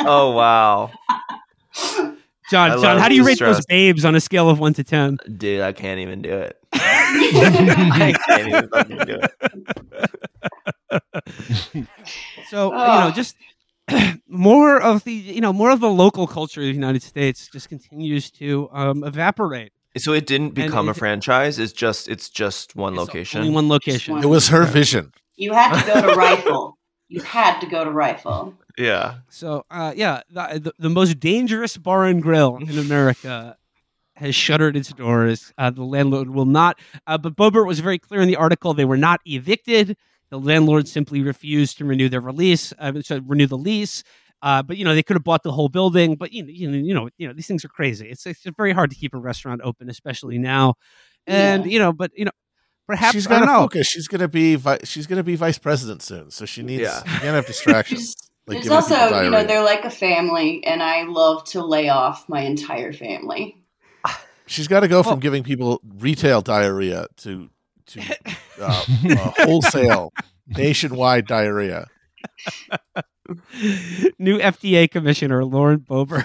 [0.00, 0.90] Oh wow,
[2.50, 4.72] John, I John, how do you the rate those babes on a scale of one
[4.74, 5.18] to ten?
[5.36, 6.58] dude, I can't even do it.
[7.08, 9.32] I can't even fucking do it.
[12.48, 13.34] So you know, just
[14.28, 17.68] more of the you know more of the local culture of the United States just
[17.68, 19.72] continues to um, evaporate.
[19.96, 21.58] So it didn't become a franchise.
[21.58, 23.40] It's just it's just one It's location.
[23.40, 24.14] only one location.
[24.14, 24.22] one.
[24.22, 25.12] It was her vision.
[25.36, 26.78] You had to go to Rifle.
[27.08, 28.54] You had to go to Rifle.
[28.78, 29.16] yeah.
[29.28, 33.56] So, uh, yeah, the, the, the most dangerous bar and grill in America
[34.16, 35.52] has shuttered its doors.
[35.58, 38.84] Uh, the landlord will not, uh, but Boebert was very clear in the article they
[38.84, 39.96] were not evicted.
[40.30, 44.02] The landlord simply refused to renew their release, uh, so renew the lease.
[44.42, 46.14] Uh, but you know they could have bought the whole building.
[46.16, 48.08] But you know, you know, you know, you know these things are crazy.
[48.08, 50.74] It's it's very hard to keep a restaurant open, especially now.
[51.26, 51.70] And Yeah.
[51.72, 52.32] you know, but you know,
[52.86, 53.86] perhaps she's I got to focus.
[53.86, 56.82] She's gonna be vi- she's gonna be vice president soon, so she needs.
[56.82, 56.98] Yeah.
[56.98, 58.14] You can't have distractions.
[58.14, 61.88] There's, Like there's also, you know, they're like a family, and I love to lay
[61.88, 63.56] off my entire family.
[64.46, 67.48] She's got to go from Well- giving people retail diarrhea to
[67.88, 68.00] to
[68.60, 70.12] uh, uh, wholesale
[70.48, 71.86] nationwide diarrhea.
[74.18, 76.24] New FDA commissioner Lauren Boebert.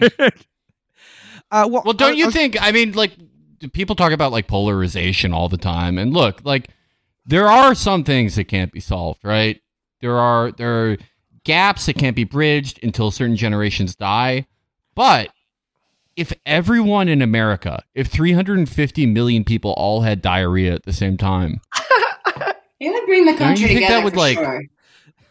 [0.20, 0.30] uh,
[1.50, 2.56] well, Well, don't I- you I- think?
[2.60, 3.12] I mean, like,
[3.72, 6.68] people talk about like polarization all the time, and look, like,
[7.26, 9.60] there are some things that can't be solved, right?
[10.00, 10.96] There are there are
[11.44, 14.46] gaps that can't be bridged until certain generations die.
[14.94, 15.28] But
[16.18, 21.60] if everyone in America, if 350 million people all had diarrhea at the same time,
[22.80, 24.62] It would bring the country think that together would, like- sure.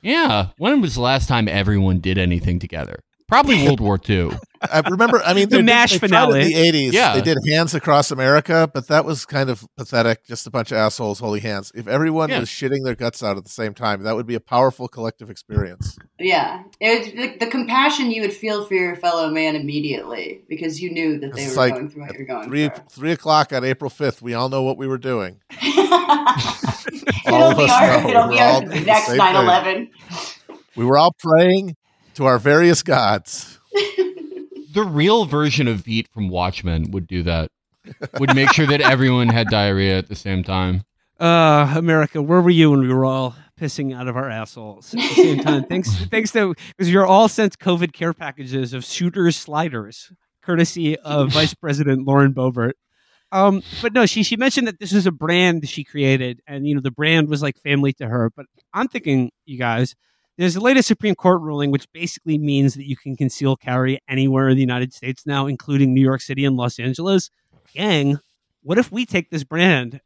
[0.01, 2.99] yeah, when was the last time everyone did anything together?
[3.27, 4.31] Probably World War II.
[4.61, 5.21] I remember.
[5.23, 6.41] I mean, The they did- tried finale.
[6.41, 6.93] in the eighties.
[6.93, 7.13] Yeah.
[7.15, 10.25] they did hands across America, but that was kind of pathetic.
[10.25, 11.71] Just a bunch of assholes holding hands.
[11.75, 12.39] If everyone Yeah.
[12.39, 15.29] was shitting their guts out at the same time, that would be a powerful collective
[15.29, 15.97] experience.
[16.19, 20.91] Yeah, it the, the compassion you would feel for your fellow man immediately because you
[20.91, 22.83] knew that they It's were like going through what you're going Three through.
[22.89, 24.21] three o'clock on April fifth.
[24.21, 25.39] We all know what we were doing.
[25.61, 28.09] it'll All of us our, know.
[28.09, 29.89] it'll be We're all our next same 9/11.
[30.75, 31.75] We were all praying
[32.15, 33.59] to our various gods.
[34.77, 37.49] the real version of Veidt from Watchmen would do that.
[38.19, 40.83] Would make sure that everyone had diarrhea at the same time.
[41.19, 44.99] Uh, America, where were you when we were all pissing out of our assholes at
[44.99, 45.63] the same time?
[45.69, 50.11] thanks, thanks to because you're all sent COVID care packages of shooters sliders,
[50.43, 52.73] courtesy of Vice President Lauren Boebert.
[53.31, 56.75] Um, but no, she she mentioned that this is a brand she created, and you
[56.75, 58.29] know the brand was like family to her.
[58.35, 59.95] But I'm thinking, you guys,
[60.37, 64.49] there's the latest Supreme Court ruling, which basically means that you can conceal carry anywhere
[64.49, 67.29] in the United States now, including New York City and Los Angeles.
[67.73, 68.19] Gang,
[68.61, 70.01] what if we take this brand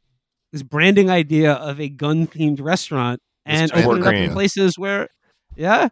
[0.52, 5.08] this branding idea of a gun themed restaurant and open it up in places where,
[5.56, 5.88] yeah.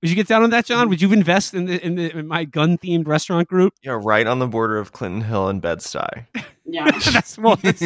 [0.00, 0.88] Would you get down on that, John?
[0.88, 3.74] Would you invest in the in, the, in my gun themed restaurant group?
[3.84, 6.26] Yeah, right on the border of Clinton Hill and Bed Stuy.
[6.64, 6.90] Yeah.
[7.12, 7.82] that's well, that's,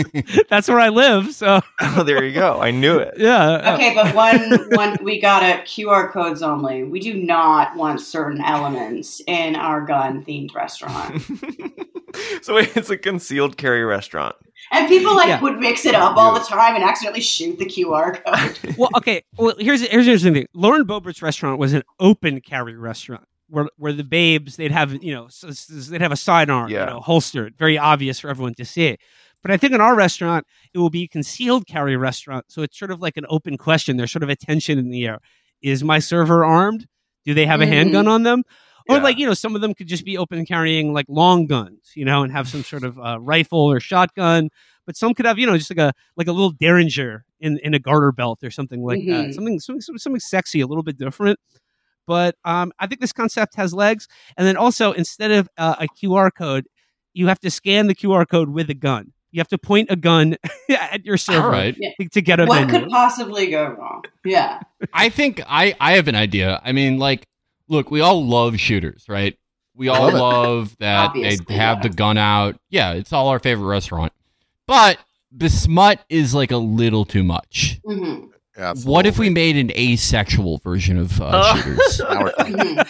[0.50, 1.32] that's where I live.
[1.34, 2.60] So Oh, there you go.
[2.60, 3.14] I knew it.
[3.16, 3.74] yeah.
[3.74, 6.84] Okay, but one one we got it QR codes only.
[6.84, 11.22] We do not want certain elements in our gun themed restaurant.
[12.42, 14.36] so it's a concealed carry restaurant.
[14.72, 15.40] And people like Yeah.
[15.40, 18.76] would mix it up all the time and accidentally shoot the QR code.
[18.76, 19.22] well, okay.
[19.38, 20.46] Well, here's here's the interesting thing.
[20.54, 25.12] Lauren Boebert's restaurant was an open carry restaurant where where the babes they'd have you
[25.14, 26.80] know s- s- they'd have a sidearm Yeah.
[26.80, 28.96] you know holstered, very obvious for everyone to see.
[29.42, 32.78] But I think in our restaurant it will be a concealed carry restaurant, so it's
[32.78, 33.96] sort of like an open question.
[33.96, 35.18] There's sort of a tension in the air.
[35.62, 36.87] Is my server armed?
[37.24, 37.68] Do they have a Mhm.
[37.68, 38.42] handgun on them?
[38.88, 39.02] Or Yeah.
[39.02, 42.04] like you know, some of them could just be open carrying like long guns, you
[42.04, 44.48] know, and have some sort of uh, rifle or shotgun.
[44.87, 47.74] But some could have you know just like a like a little derringer in in
[47.74, 49.26] a garter belt or something like that.
[49.26, 49.35] Mhm.
[49.35, 51.38] Something, something something something sexy, a little bit different.
[52.06, 54.08] But um, I think this concept has legs.
[54.36, 56.66] And then also instead of uh, a QR code,
[57.14, 59.12] you have to scan the QR code with a gun.
[59.32, 60.36] You have to point a gun
[60.70, 61.76] at your server All right.
[62.00, 62.80] to, to get a what menu.
[62.80, 64.02] could possibly go wrong?
[64.24, 64.60] Yeah.
[64.92, 66.60] I think I I have an idea.
[66.64, 67.26] I mean, like,
[67.68, 69.36] look, we all love shooters, right?
[69.74, 71.82] We all Love that Obviously, they have yeah.
[71.82, 72.58] the gun out.
[72.70, 74.10] Yeah, it's all our favorite restaurant.
[74.66, 74.96] But
[75.30, 77.78] the smut is like a little too much.
[77.86, 81.56] Mhm, Yeah, it's a What if we made an asexual version of uh, Oh.
[81.60, 82.00] shooters?
[82.08, 82.84] Now we're-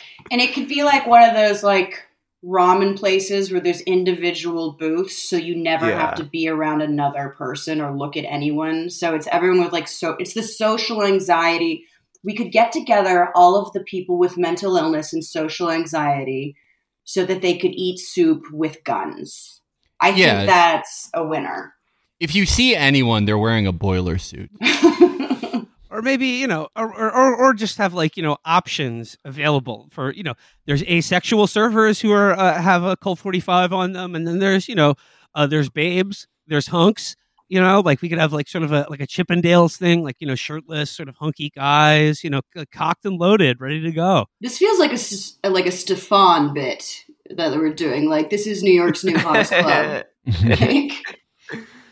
[0.30, 2.04] and it could be like one of those like
[2.44, 6.00] ramen places where there's individual booths, so you never Yeah.
[6.00, 8.90] have to be around another person or look at anyone.
[8.90, 11.84] So it's everyone with like so it's the social anxiety.
[12.24, 16.56] We could get together all of the people with mental illness and social anxiety
[17.04, 19.60] so that they could eat soup with guns.
[20.00, 20.38] I Yeah.
[20.38, 21.74] think that's a winner.
[22.20, 24.50] If you see anyone, they're wearing a boiler suit.
[25.90, 29.88] or maybe you know or, or, or or just have like you know options available
[29.90, 30.34] for you know
[30.66, 34.68] there's asexual servers who are uh, have a colt 45 on them and then there's
[34.68, 34.94] you know
[35.34, 37.16] uh, there's babes there's hunks
[37.48, 40.16] you know like we could have like sort of a like a chippendales thing like
[40.20, 44.26] you know shirtless sort of hunky guys you know cocked and loaded ready to go
[44.40, 48.08] This feels like a s- like a Stefan bit that we're doing.
[48.08, 50.04] Like this is New York's new hottest club.
[50.44, 50.92] Like,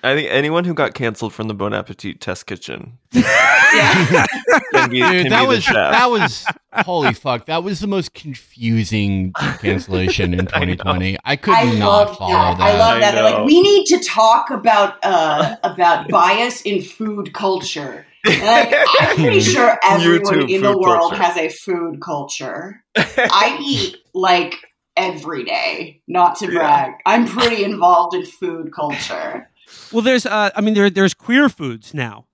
[0.07, 4.27] I think anyone who got canceled from the Bon Appetit test kitchen yeah.
[4.73, 5.75] can be, can Dude, be that the was chef.
[5.75, 7.47] that was holy fuck.
[7.47, 11.17] That was the most confusing cancellation in 2020.
[11.25, 12.59] I, could I not follow that.
[12.59, 12.63] that.
[12.65, 13.15] I love I that.
[13.15, 18.07] They're like, we need to talk about uh, about bias in food culture.
[18.25, 21.23] Like, I'm pretty sure everyone YouTube in the world culture.
[21.23, 22.83] has a food culture.
[22.97, 24.57] I eat like
[24.97, 26.01] every day.
[26.09, 26.59] Not to Yeah.
[26.59, 29.49] brag, I'm pretty involved in food culture.
[29.93, 32.27] Well there's uh i mean there there's queer foods now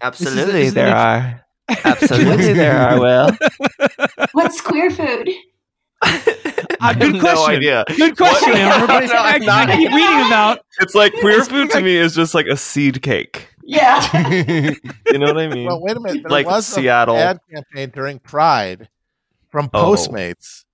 [0.00, 1.44] Absolutely, this is there an- are.
[1.84, 2.98] Absolutely, there are.
[3.00, 3.30] Will.
[4.32, 5.30] What's queer food?
[6.04, 7.54] Uh, good no question.
[7.54, 7.84] idea.
[7.96, 8.60] good question What?
[8.60, 12.14] Amber, No, I, not- I keep reading about It's like queer food to me is
[12.16, 13.48] just like a seed cake.
[13.62, 14.00] Yeah.
[15.06, 15.66] You know what I mean?
[15.66, 16.22] Well, wait a minute.
[16.24, 17.14] There Like was Seattle.
[17.14, 18.88] an ad campaign during Pride
[19.50, 19.92] from Oh.
[19.92, 20.64] Postmates.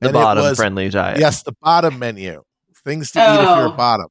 [0.00, 1.20] the bottom was- friendly diet.
[1.20, 2.42] Yes, the bottom menu.
[2.84, 3.72] Things to eat if you're Oh.
[3.76, 4.08] bottom.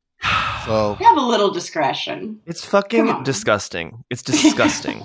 [0.65, 2.39] So Have a little discretion.
[2.45, 4.03] It's fucking disgusting.
[4.09, 5.03] It's disgusting.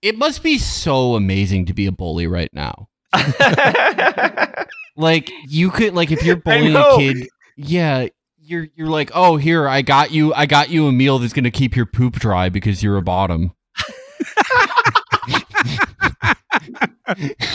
[0.00, 2.88] it must be so amazing to be a bully right now.
[4.94, 6.98] Like you could like if you're bullying a know.
[6.98, 8.08] kid, yeah,
[8.38, 11.44] you're you're like, "Oh, here, I got you I got you a meal that's going
[11.44, 13.52] to keep your poop dry because you're a bottom."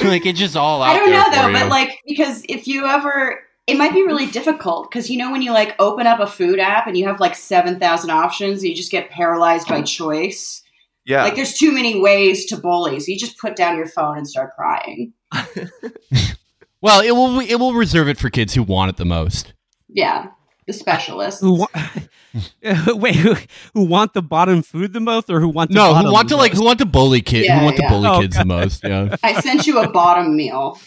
[0.03, 1.53] like it's just all out I don't there know for though, you.
[1.53, 5.41] but like because if you ever it might be really difficult because you know when
[5.41, 8.91] you like open up a food app and you have like 7,000 options you just
[8.91, 10.63] get paralyzed by choice.
[11.05, 11.23] yeah.
[11.23, 12.99] Like there's too many ways to bully.
[13.01, 15.13] So you just put down your phone and start crying.
[16.81, 19.53] well, it will it will reserve it for kids who want it the most.
[19.89, 20.27] Yeah.
[20.65, 21.39] The specialist.
[21.41, 21.67] who wa-
[22.95, 23.35] wait who,
[23.73, 26.27] who want the bottom food the most or who want the No, bottom who want
[26.29, 27.87] to the like who want to bully kid Yeah, who want yeah.
[27.87, 29.15] to bully Oh, kids the most, yeah.
[29.23, 30.77] I sent you a bottom meal.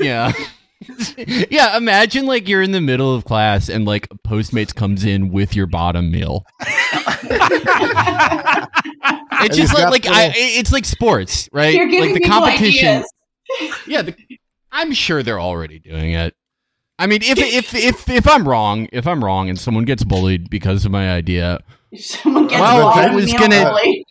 [0.00, 0.32] Yeah.
[1.50, 5.54] yeah, imagine like you're in the middle of class and like Postmates comes in with
[5.56, 6.44] your bottom meal.
[9.44, 11.74] It's just like like I, it's like sports, right?
[11.74, 12.88] You're giving like the competition.
[12.88, 13.08] ideas.
[13.86, 14.14] Yeah, the,
[14.70, 16.34] I'm sure they're already doing it.
[16.98, 20.48] I mean, if if if if I'm wrong, if I'm wrong, and someone gets bullied
[20.48, 21.58] because of my idea,
[21.90, 24.04] If someone gets Well, bottom I was gonna- bullied,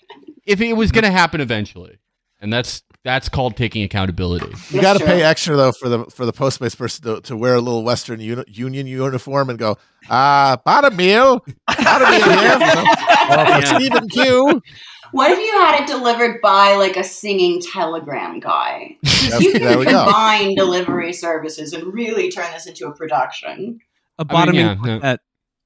[0.46, 1.98] if it was going to happen eventually,
[2.40, 4.54] and that's that's called taking accountability.
[4.70, 7.56] you got to pay extra though for the for the Postmates person to, to wear
[7.56, 9.78] a little Western uni- Union uniform and go,
[10.10, 13.76] ah, bottom meal, bottom meal here, or Yeah.
[13.78, 14.62] Stephen Q.
[15.14, 18.96] What if you had it delivered by like a singing telegram guy?
[19.04, 20.04] 'Cause Yep, you there can we go.
[20.06, 23.80] combine delivery services and really turn this into a production.
[24.20, 25.00] a bottom yeah, meal no.
[25.00, 25.20] that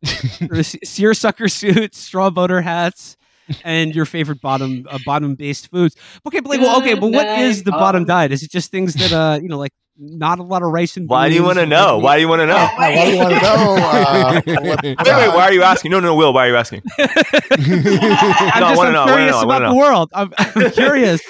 [0.83, 3.17] seersucker suits straw boater hats
[3.63, 5.95] and your favorite bottom uh, bottom based foods
[6.27, 8.71] okay but like well okay but what is the bottom night, diet is it just
[8.71, 11.43] things that uh you know like not a lot of rice and Why do you
[11.43, 11.95] want to know?
[11.95, 12.55] red Why do you want to know?
[12.55, 12.77] Yeah.
[12.77, 13.55] Why do you want to know?
[13.85, 14.41] Uh,
[14.75, 15.29] Wait, wait.
[15.33, 15.91] Why are you asking?
[15.91, 16.33] No, no, Will.
[16.33, 16.81] Why are you asking?
[16.99, 20.09] I'm No, I just wanna I'm know, I wanna curious know, about wanna the world.
[20.13, 21.21] I'm, I'm curious.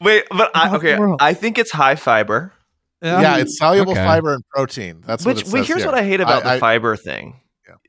[0.00, 0.98] Wait, but I, okay.
[1.20, 2.52] I think it's high fiber.
[3.00, 4.04] Yeah, it's soluble Okay.
[4.04, 5.02] fiber and protein.
[5.06, 5.86] That's what Which it wait, says here's here.
[5.90, 7.40] what I hate about I- the I- fiber thing.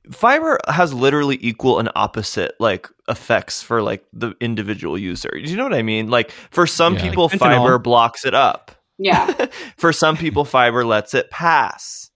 [0.05, 0.11] Yeah.
[0.13, 5.29] Fiber has literally equal and opposite like effects for like the individual user.
[5.33, 6.09] Do you know what I mean?
[6.09, 7.01] Like for some Yeah.
[7.09, 8.71] people, Like fiber blocks it up.
[8.99, 9.47] Yeah.
[9.77, 12.11] For some people, fiber lets it pass.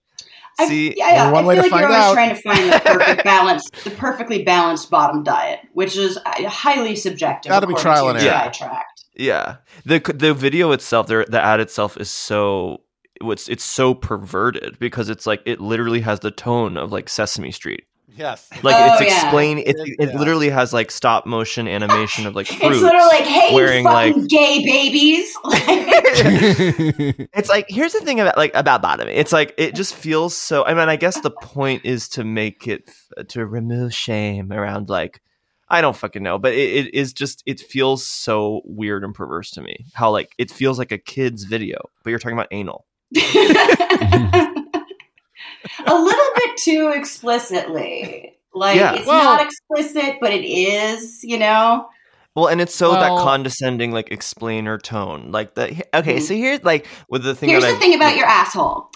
[0.60, 1.30] I, See, yeah, yeah.
[1.32, 3.24] One I way feel to like you're find always out- trying to find the perfect
[3.24, 7.50] balance, the perfectly balanced bottom diet, which is uh, highly subjective.
[7.50, 8.44] Gotta be trial to and error.
[8.52, 9.04] GI tract.
[9.16, 9.56] yeah.
[9.84, 12.80] the The video itself, the the ad itself, is so
[13.20, 17.50] what's it's so perverted because it's like it literally has the tone of like Sesame
[17.52, 17.84] Street.
[18.16, 18.48] Yes.
[18.64, 19.22] Like Oh, it's yeah.
[19.22, 19.58] explain.
[19.58, 20.18] It, it Yeah.
[20.18, 22.62] literally has like stop motion animation of like fruits.
[22.64, 25.36] It's literally like, hey, wearing, fucking like- gay babies.
[27.34, 29.16] it's like here's the thing about like about bottoming.
[29.16, 30.64] It's like it just feels so.
[30.64, 32.90] I mean, I guess the point is to make it
[33.28, 35.20] to remove shame around like
[35.68, 39.50] I don't fucking know, but it, it is just it feels so weird and perverse
[39.52, 39.86] to me.
[39.92, 42.86] How like it feels like a kid's video, but you're talking about anal.
[43.16, 44.54] A
[45.94, 48.34] little bit too explicitly.
[48.54, 48.94] Like Yeah.
[48.94, 51.88] it's Well- not explicit, but it is, you know.
[52.34, 56.16] Well, and it's so Well- that condescending like explainer tone, like the okay.
[56.18, 56.22] Mhm.
[56.22, 57.48] So here's like with the thing.
[57.50, 58.90] Here's that the I- thing about your asshole.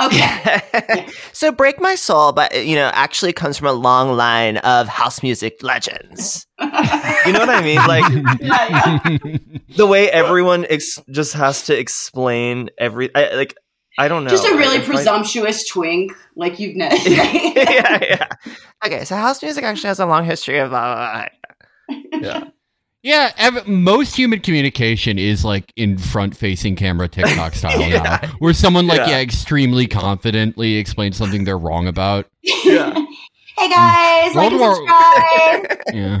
[0.00, 1.08] Okay.
[1.32, 5.22] so break my soul but you know actually comes from a long line of house
[5.24, 6.66] music legends you
[7.32, 8.04] know what i mean like
[8.40, 8.98] Yeah,
[9.76, 13.56] the way everyone ex- just has to explain every I, like
[13.98, 16.94] i don't know Just a really If I- presumptuous twink, like you've never.
[17.08, 18.26] yeah yeah
[18.86, 21.26] okay so house music actually has a long history of blah, blah,
[21.88, 22.18] blah.
[22.20, 22.44] yeah
[23.02, 28.02] Yeah, ev- most human communication is like in front-facing camera TikTok style Yeah.
[28.22, 29.08] now, where someone like Yeah.
[29.10, 29.20] yeah.
[29.20, 32.26] extremely confidently explains something they're wrong about.
[32.42, 32.92] Yeah.
[33.56, 35.78] hey guys, like World and War- subscribe.
[35.94, 36.20] Yeah,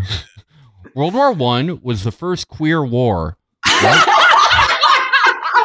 [0.94, 3.36] World War One was the first queer war.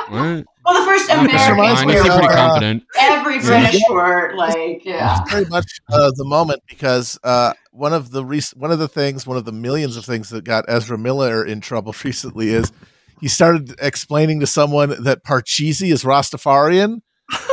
[0.10, 0.46] What?
[0.66, 2.84] Well, the first Okay, American reminds fine, me you pretty uh, confident.
[2.98, 5.22] Every British word, like yeah.
[5.22, 8.88] It's very much uh, the moment because uh, one of the rec- one of the
[8.88, 12.72] things, one of the millions of things that got Ezra Miller in trouble recently is
[13.20, 17.02] he started explaining to someone that Parcheesi is Rastafarian,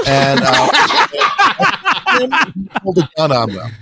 [0.06, 1.06] and uh,
[2.82, 3.72] pulled a gun on them.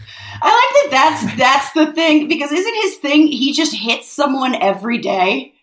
[0.41, 1.13] I like that.
[1.21, 3.27] That's that's the thing because isn't his thing?
[3.27, 5.55] He just hits someone every day.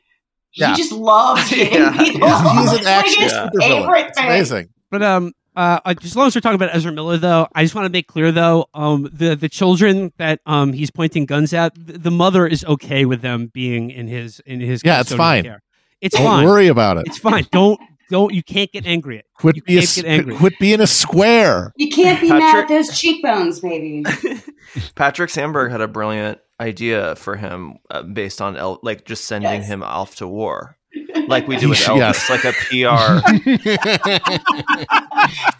[0.55, 1.91] He just loves hitting Yeah.
[1.97, 2.27] people.
[2.27, 3.59] He's, he's an like action his supervillain.
[3.59, 4.25] favorite thing.
[4.25, 4.69] amazing.
[4.91, 7.85] But um, uh, as long as we're talking about Ezra Miller, though, I just want
[7.85, 11.99] to make clear, though, um, the the children that um he's pointing guns at, th-
[12.01, 15.43] the mother is okay with them being in his in his Yeah, it's fine.
[15.43, 15.61] care.
[16.01, 16.45] It's Don't fine.
[16.45, 17.07] worry about it.
[17.07, 17.45] It's fine.
[17.51, 17.79] Don't
[18.09, 19.19] don't you can't get angry.
[19.19, 19.25] At.
[19.37, 20.35] Quit, you be a, can't get angry.
[20.35, 21.71] quit being a square.
[21.77, 24.03] You can't be mad at those cheekbones, baby.
[24.95, 29.51] patrick sandberg had a brilliant idea for him uh, based on El- like just sending
[29.61, 29.67] Yes.
[29.67, 30.77] him off to war
[31.27, 32.19] like we do with Yes.
[32.19, 33.19] elvis like a pr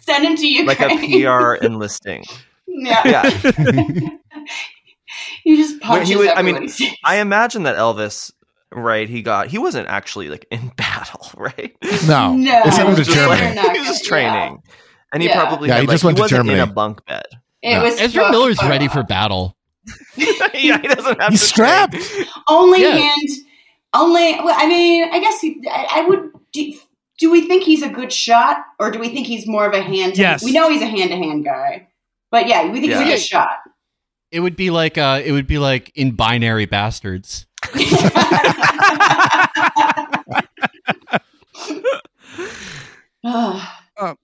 [0.00, 0.66] Send him to Ukraine.
[0.66, 0.88] like a
[1.58, 2.24] pr enlisting
[2.66, 3.02] yeah.
[3.06, 4.08] yeah
[5.44, 6.92] He just punches he was- I mean, everyone he sees.
[7.04, 8.32] I imagine that Elvis,
[8.72, 9.08] right?
[9.08, 11.74] He got he wasn't actually like in battle, right?
[12.06, 12.62] No, No.
[12.64, 13.56] they sent him He to was just, Germany.
[13.56, 14.58] Like- he was just training,
[15.12, 15.40] and he Yeah.
[15.46, 17.24] probably Yeah, had, he like, just went to wasn't in a bunk bed.
[17.62, 17.84] It No.
[17.84, 19.55] was Ezra fu- Miller's ready for battle.
[20.16, 21.94] yeah, he doesn't have He's to strapped.
[21.94, 22.26] train.
[22.48, 22.96] only Yeah.
[22.96, 23.28] hand.
[23.94, 24.34] Only.
[24.42, 26.30] Well, I mean, I guess he, I, I would.
[26.52, 26.72] Do,
[27.18, 29.80] do we think he's a good shot, or do we think he's more of a
[29.82, 30.14] hand?
[30.16, 30.42] to Yes.
[30.44, 31.88] We know he's a hand to hand guy,
[32.30, 32.98] but yeah, we think Yeah.
[33.04, 33.58] he's a good shot.
[34.32, 37.46] It would be like uh, it would be like in Binary Bastards.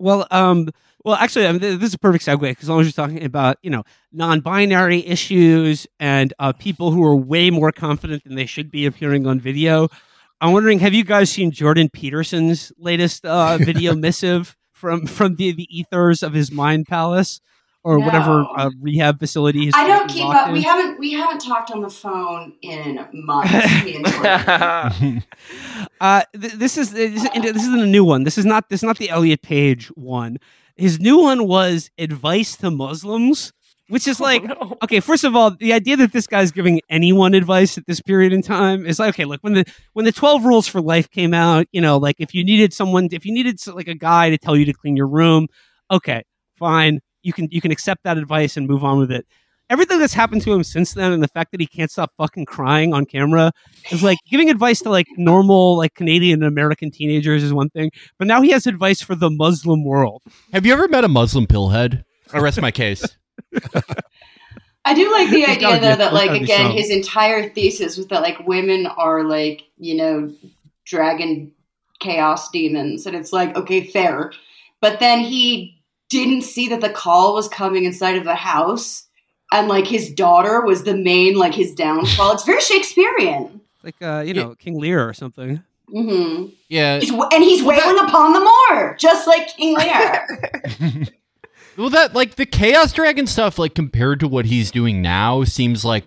[0.00, 0.68] Well, um,
[1.04, 3.24] well, actually, I mean, this is a perfect segue because as long as you're talking
[3.24, 8.46] about you know non-binary issues and uh, people who are way more confident than they
[8.46, 9.88] should be appearing on video,
[10.40, 15.52] I'm wondering, have you guys seen Jordan Peterson's latest uh, video missive from from the
[15.52, 17.40] the ethers of his mind palace
[17.84, 19.66] or whatever uh, rehab facility?
[19.66, 20.48] he's I don't keep up.
[20.48, 20.52] in?
[20.54, 23.52] We haven't we haven't talked on the phone in months.
[23.84, 25.24] me and Jordan.
[26.00, 28.22] Uh, th- this is this, is- this isn't a new one.
[28.24, 30.38] This is not this is not the Elliot Page one.
[30.78, 33.52] His new one was advice to Muslims,
[33.88, 34.44] which is oh, like
[34.82, 35.00] okay.
[35.00, 38.42] First of all, the idea that this guy's giving anyone advice at this period in
[38.42, 39.24] time is like okay.
[39.24, 42.34] Look, when the when the Twelve Rules for Life came out, you know, like if
[42.34, 45.08] you needed someone, if you needed like a guy to tell you to clean your
[45.08, 45.48] room,
[45.90, 46.22] okay,
[46.56, 47.00] fine.
[47.22, 49.26] You can you can accept that advice and move on with it.
[49.70, 52.46] Everything that's happened to him since then, and the fact that he can't stop fucking
[52.46, 53.52] crying on camera,
[53.90, 57.90] is like giving advice to like normal like Canadian and American teenagers is one thing,
[58.18, 60.22] but now he has advice for the Muslim world.
[60.52, 62.04] Have you ever met a Muslim pillhead?
[62.32, 63.04] I rest my case.
[64.84, 66.72] I do like the idea though that like again some.
[66.72, 70.32] his entire thesis was that like women are like you know
[70.86, 71.52] dragon
[72.00, 74.32] chaos demons and it's like okay fair
[74.80, 79.07] but then he didn't see that the call was coming inside of the house
[79.52, 84.22] and like his daughter was the main like his downfall it's very shakespearean Like uh,
[84.26, 84.42] you Yeah.
[84.44, 85.62] know, King Lear or something.
[85.94, 86.46] Mm-hmm.
[86.68, 86.98] Yeah.
[87.00, 90.26] he's, and he's wailing upon the moor just like king lear
[91.76, 95.84] Well, that like the Chaos Dragon stuff, like compared to what he's doing now, seems
[95.84, 96.04] like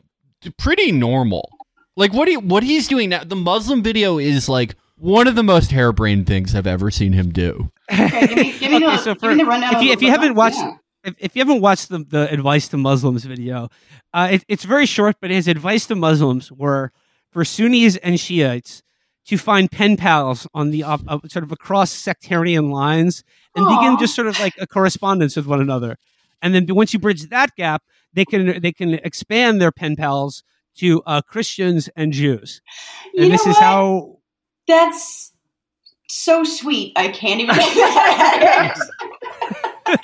[0.57, 1.49] pretty normal.
[1.95, 5.43] Like what he what he's doing now, the Muslim video is like one of the
[5.43, 7.71] most harebrained things I've ever seen him do.
[7.91, 10.01] okay, give me, give me, Okay, the, so give me the rundown if you- if
[10.01, 10.75] you haven't watched- yeah.
[11.03, 13.69] If, if you haven't watched the, the advice to Muslims video,
[14.13, 16.91] uh, it, it's very short, but his advice to Muslims were
[17.31, 18.81] for Sunnis and Shiites
[19.27, 20.97] to find pen pals on the uh,
[21.27, 23.23] sort of across sectarian lines
[23.55, 25.97] and begin just sort of like a correspondence with one another.
[26.41, 27.83] And then once you bridge that gap,
[28.13, 30.43] they can they can expand their pen pals
[30.77, 32.61] to uh, Christians and Jews.
[33.13, 33.63] You And this know is what?
[33.63, 34.17] how
[34.67, 35.31] That's
[36.09, 36.93] so sweet.
[36.95, 37.55] I can't even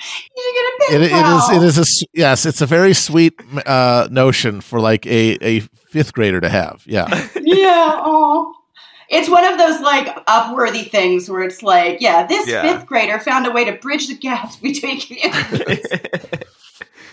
[0.79, 1.01] get that out.
[1.01, 1.77] you get a It, it is.
[1.77, 2.45] It is a yes.
[2.45, 5.59] It's a very sweet uh, notion for like a, a
[5.89, 6.83] fifth grader to have.
[6.85, 7.27] Yeah.
[7.41, 7.91] Yeah.
[8.03, 8.53] Oh.
[9.09, 12.61] It's one of those like upworthy things where it's like, yeah, this Yeah.
[12.61, 15.85] fifth grader found a way to bridge the gaps between communities.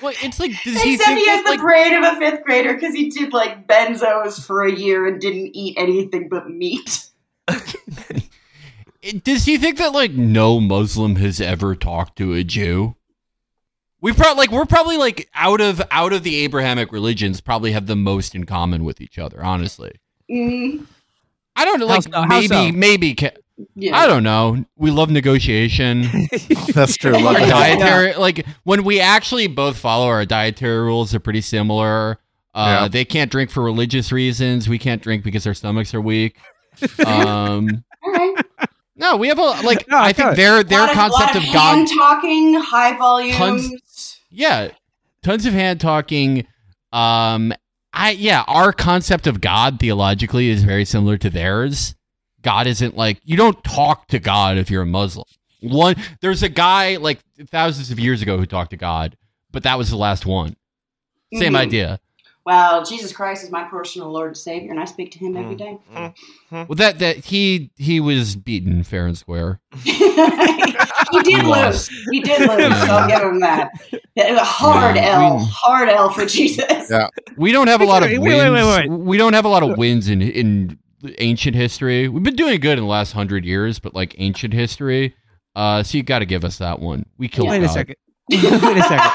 [0.02, 2.16] Well, it's like does he Except think he has that, the like, brain of a
[2.18, 6.50] fifth grader because he did like benzos for a year and didn't eat anything but
[6.50, 7.06] meat.
[9.22, 12.96] does he think that like no Muslim has ever talked to a Jew?
[14.04, 17.86] We probably like we're probably like out of out of the Abrahamic religions probably have
[17.86, 19.42] the most in common with each other.
[19.42, 19.92] Honestly,
[20.30, 20.86] Mm,
[21.56, 21.86] I don't know.
[21.86, 22.12] Like?
[22.12, 22.72] How maybe so?
[22.72, 23.30] maybe ca-
[23.76, 23.96] yeah.
[23.96, 24.64] I don't know.
[24.76, 26.02] We love negotiation.
[26.74, 27.12] That's true.
[27.14, 27.48] Our our Love Yeah.
[27.48, 32.18] dietary like when we actually both follow our dietary rules are pretty similar.
[32.54, 32.88] Uh, Yeah.
[32.88, 34.68] They can't drink for religious reasons.
[34.68, 36.36] We can't drink because our stomachs are weak.
[37.06, 37.84] Um,
[38.96, 39.86] no, we have a like.
[39.88, 40.36] No, I I think it.
[40.36, 41.74] their their lot of, concept lot of, of, God.
[41.76, 43.70] hand talking, high volumes.
[44.36, 44.68] Yeah,
[45.22, 46.46] tons of hand talking.
[46.92, 47.52] Um,
[47.92, 51.94] I yeah, our concept of God theologically is very similar to theirs.
[52.42, 55.24] God isn't like you don't talk to God if you're a Muslim.
[55.60, 57.20] One, there's a guy like
[57.50, 59.16] thousands of years ago who talked to God,
[59.50, 60.56] but that was the last one.
[61.32, 61.58] Same Mhm.
[61.58, 62.00] idea.
[62.46, 65.54] Well, Jesus Christ is my personal Lord and Savior, and I speak to Him every
[65.54, 65.78] day.
[66.50, 69.60] Well, that that he he was beaten fair and square.
[69.82, 71.46] he did He lose.
[71.46, 71.90] lost.
[72.10, 72.48] He did lose.
[72.80, 73.70] So I'll give him that.
[74.16, 75.36] A hard Yeah, L.
[75.38, 76.88] we- hard L for Jesus.
[76.90, 77.08] Yeah.
[77.36, 78.22] We don't have a lot of wins.
[78.22, 78.90] wait, wait, wait.
[78.90, 80.78] We don't have a lot of wins in in
[81.18, 82.08] ancient history.
[82.08, 85.14] We've been doing good in the last hundred years, but like ancient history,
[85.56, 87.06] uh, so you got to give us that one.
[87.18, 87.48] We killed.
[87.48, 87.96] Wait a second.
[88.30, 89.12] Wait a second.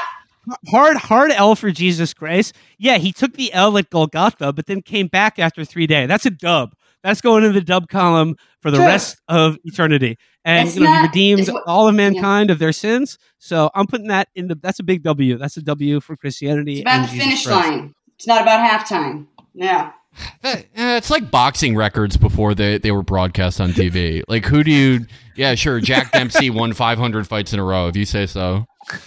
[0.68, 2.54] Hard, hard L for Jesus Christ.
[2.78, 6.08] Yeah, he took the L at Golgotha, but then came back after three days.
[6.08, 6.74] That's a dub.
[7.02, 8.86] That's going in the dub column for the Sure.
[8.86, 10.16] rest of eternity.
[10.44, 13.18] And It's you know, he not- redeemed what- all of mankind of their sins.
[13.38, 14.54] So I'm putting that in the.
[14.54, 15.36] That's a big W.
[15.38, 16.72] That's a W for Christianity.
[16.74, 17.68] It's about and the Jesus finish Christ.
[17.68, 17.94] line.
[18.16, 19.26] It's not about halftime.
[19.54, 19.92] Yeah.
[20.42, 24.22] That- eh, it's like boxing records before they, they were broadcast on TV.
[24.28, 25.06] like, who do you?
[25.36, 25.80] Yeah, sure.
[25.80, 27.86] Jack Dempsey won 500 fights in a row.
[27.88, 28.66] If you say so.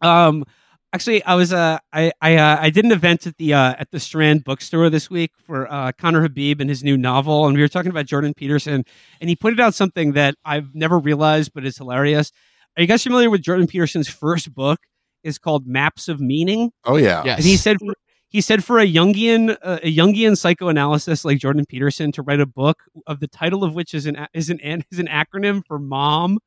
[0.02, 0.46] Um,
[0.94, 3.92] actually, I was uh, I I uh, I did an event at the uh, at
[3.92, 7.62] the Strand Bookstore this week for uh, Conner Habib and his new novel, and we
[7.62, 8.86] were talking about Jordan Peterson,
[9.20, 12.32] and he pointed out something that I've never realized, but it's hilarious.
[12.78, 14.80] Are you guys familiar with Jordan Peterson's first book?
[15.22, 17.24] Is called Maps of Meaning, Oh yeah.
[17.26, 17.40] Yes.
[17.40, 17.78] and he said.
[17.80, 17.94] For,
[18.32, 22.46] he said for a Jungian, uh, a Jungian psychoanalysis like Jordan Peterson to write a
[22.46, 24.60] book of the title of which is an is an
[24.92, 26.38] is an acronym for mom,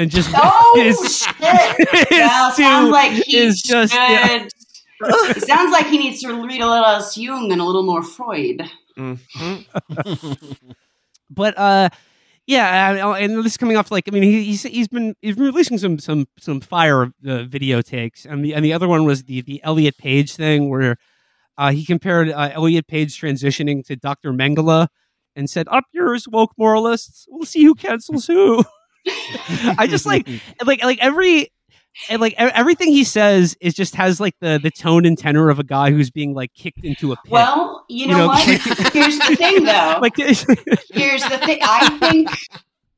[0.00, 2.10] and just Oh, is- shit.
[2.10, 4.46] Well, sounds like he just- yeah.
[5.02, 8.02] it sounds like he needs to read a little less Jung and a little more
[8.02, 8.62] Freud.
[8.98, 10.46] Mhm.
[11.30, 11.88] but uh
[12.46, 15.44] yeah and this is coming off like i mean he, he's he's been he's been
[15.44, 19.24] releasing some some some fire uh, video takes and the and the other one was
[19.24, 20.96] the the elliot page thing where
[21.56, 24.88] uh he compared uh, elliot page transitioning to dr mengele
[25.36, 28.62] and said up yours woke moralists we'll see who cancels who
[29.78, 30.28] i just like
[30.64, 31.50] like like every
[32.08, 35.58] and like everything he says is just has like the the tone and tenor of
[35.58, 38.44] a guy who's being like kicked into a pit Well, you know, You know, what?
[38.92, 39.98] Here's the thing, though.
[40.00, 40.44] like Here's
[41.24, 41.58] the thing.
[41.62, 42.28] I think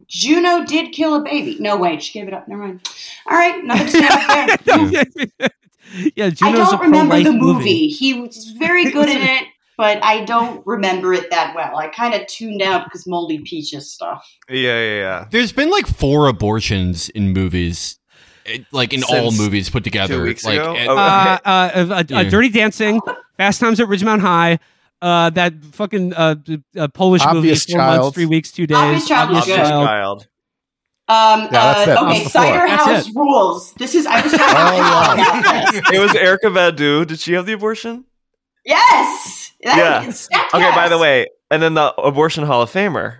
[0.08, 1.56] Juno did kill a baby.
[1.58, 2.46] No, wait, she gave it up.
[2.46, 2.86] Never mind.
[3.26, 5.52] All right, nothing to say about that.
[6.14, 7.88] yeah, I Juno's a don't remember pro-life the movie.
[7.88, 9.44] He was very good in it,
[9.82, 11.76] but I don't remember it that well.
[11.76, 14.24] I kind of tuned out because Moldy Peaches stuff.
[14.48, 15.24] Yeah, yeah, yeah.
[15.28, 17.98] There's been like four abortions in movies,
[18.46, 20.18] eh, like in all movies put together.
[20.18, 20.74] two weeks like, ago?
[20.76, 22.22] eh, Oh, uh, uh, uh, uh, Yeah.
[22.30, 23.00] Dirty Dancing,
[23.36, 24.60] Fast Times at Ridgemont High,
[25.02, 26.36] uh, that fucking uh,
[26.78, 28.14] uh, Polish movie, Obvious four months, Child.
[28.14, 28.76] three weeks, two days.
[28.78, 29.66] Obvious Child was Obvious good.
[29.66, 30.28] child.
[31.08, 31.88] Um, Yeah, that's it.
[31.88, 32.30] uh, okay, was before.
[32.30, 33.14] Cider House it.
[33.16, 33.72] rules.
[33.74, 35.18] This is I was talking Oh, about
[35.74, 35.80] yeah.
[35.92, 37.04] It was Erykah Badu.
[37.04, 38.04] Did she have the abortion?
[38.64, 39.41] Yes.
[39.64, 40.42] That- Yeah.
[40.54, 43.18] Okay, by the way, and then the abortion Hall of Famer,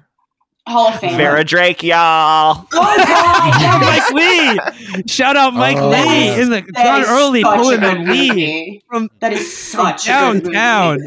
[0.66, 1.16] Hall of Fame.
[1.16, 2.66] Vera Drake, y'all.
[2.72, 3.80] Oh God!
[3.82, 6.42] Mike Leigh, shout out Mike Oh, Leigh yeah.
[6.42, 10.34] in the That John Early pulling the good lead from That is such a good
[10.44, 10.52] movie.
[10.52, 10.98] downtown.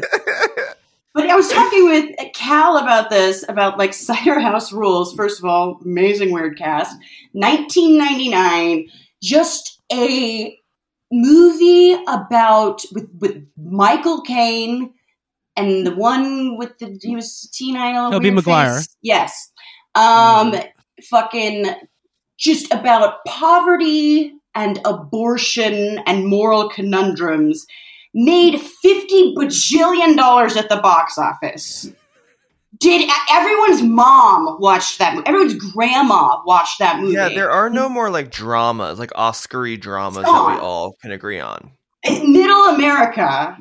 [1.14, 5.14] But I was talking with Cal about this, about like Cider House Rules.
[5.14, 6.94] First of all, amazing weird cast.
[7.32, 8.88] 1999,
[9.22, 10.58] just a
[11.10, 14.92] movie about with with Michael Caine
[15.56, 18.10] and the one with the he was Teen Idol.
[18.10, 18.74] Tobey weird Maguire.
[18.76, 18.96] face.
[19.02, 19.50] Yes.
[19.94, 20.54] Um,
[21.08, 21.66] fucking
[22.38, 27.66] just about poverty and abortion and moral conundrums.
[28.14, 31.90] Made fifty bajillion dollars at the box office.
[32.78, 35.26] Did everyone's mom watch that movie?
[35.26, 37.14] Everyone's grandma watched that movie.
[37.14, 41.40] Yeah, there are no more like dramas, like Oscar-y dramas that we all can agree
[41.40, 41.70] on.
[42.06, 43.56] middle America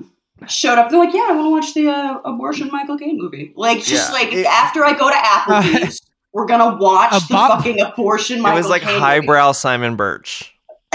[0.48, 0.90] showed up.
[0.90, 4.10] They're like, "Yeah, I want to watch the uh, abortion Michael Caine movie." Like, just
[4.10, 6.02] Yeah, like it- after I go to Applebee's,
[6.34, 10.52] we're gonna watch the Bob- fucking abortion Michael it was like Caine highbrow Simon Birch.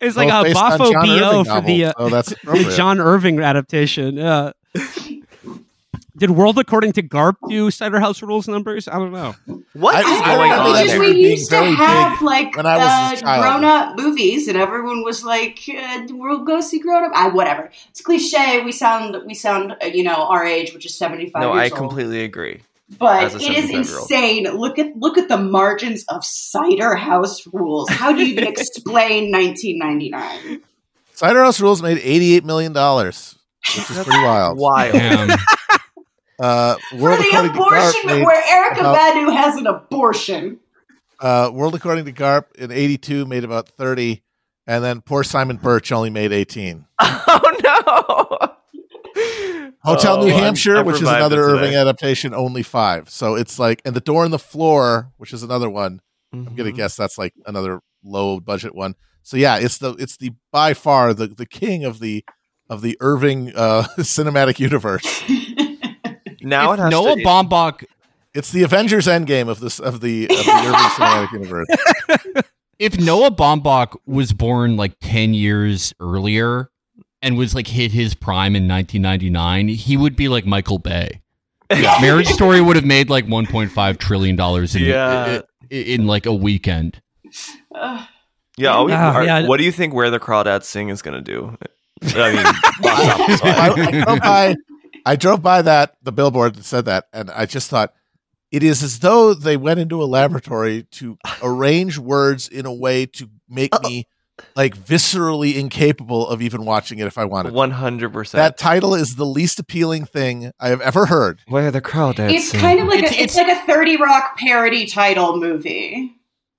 [0.00, 2.74] it's like Both a based on Boffo Bo for the, uh, novel, so that's the.
[2.76, 4.16] John Irving adaptation.
[4.16, 4.52] Yeah.
[6.16, 8.88] Did World According to Garp do Cider House Rules numbers?
[8.88, 9.34] I don't know.
[9.74, 10.58] What I- is I I don't going know.
[10.60, 11.00] on that Just there?
[11.00, 16.06] we used to have like when uh, grown up movies, and everyone was like, uh,
[16.10, 17.70] "We'll go see grown up." I whatever.
[17.90, 18.62] It's cliche.
[18.64, 21.42] We sound we sound uh, you know our age, which is seventy five.
[21.42, 21.78] No, years I old.
[21.78, 22.62] completely agree.
[22.98, 24.44] But it is insane.
[24.44, 27.90] Look at look at the margins of Cider House Rules.
[27.90, 30.62] How do you even explain 1999?
[31.12, 33.36] Cider House Rules made eighty-eight million dollars,
[33.74, 34.56] which is pretty wild.
[34.58, 34.94] Wild.
[36.38, 36.48] Damn.
[36.48, 40.58] Uh, For the According to abortion, Garp made, where Erykah about- Badu has an abortion.
[41.20, 44.22] uh, World According to Garp in '82 made about thirty,
[44.66, 46.86] and then poor Simon Birch only made eighteen.
[47.00, 48.48] oh no.
[49.82, 51.40] Hotel Oh, New I'm- Hampshire, I which is another.
[51.42, 53.08] Irving adaptation, only five.
[53.08, 56.00] So it's like, and the Door in the Floor, which is another one.
[56.32, 56.76] I'm gonna Mhm.
[56.76, 58.94] guess that's like another low budget one.
[59.22, 62.24] So yeah, it's the it's the by far the the king of the
[62.68, 65.22] of the Irving uh, cinematic universe.
[66.46, 67.22] Now if it has Noah to.
[67.22, 67.84] Baumbach,
[68.34, 71.66] It's the Avengers Endgame of this of the of the Irving cinematic universe.
[72.78, 76.70] if Noah Baumbach was born like 10 years earlier
[77.22, 81.22] and was like hit his prime in 1999, he would be like Michael Bay.
[82.00, 85.40] Marriage Story would have made like 1.5 trillion dollars in, Yeah.
[85.70, 87.00] in, in like a weekend.
[87.74, 88.06] Ugh.
[88.56, 89.46] yeah, we- Ah, are- yeah.
[89.48, 91.56] What do you think Where the Crawdads Sing is going to do?
[92.14, 92.44] I mean,
[92.82, 94.56] box office
[95.06, 97.70] I, drove by I drove by that the billboard that said that, and I just
[97.70, 97.94] thought
[98.50, 103.06] it is as though they went into a laboratory to arrange words in a way
[103.06, 104.06] to make me
[104.54, 107.54] like viscerally incapable of even watching it if I wanted.
[107.54, 108.32] 100%.
[108.32, 111.40] That title is the least appealing thing I have ever heard.
[111.48, 114.36] Where the Crawdads It's kind of like It's- a, it's, it's- like a 30 Rock
[114.38, 116.12] parody title movie.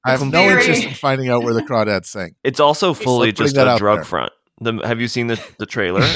[0.04, 2.36] I have It's no very- interest in finding out where the crawdads sing.
[2.44, 4.04] It's also fully like just a drug there.
[4.06, 4.32] front.
[4.60, 6.04] The, have you seen the, the trailer?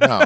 [0.00, 0.24] No,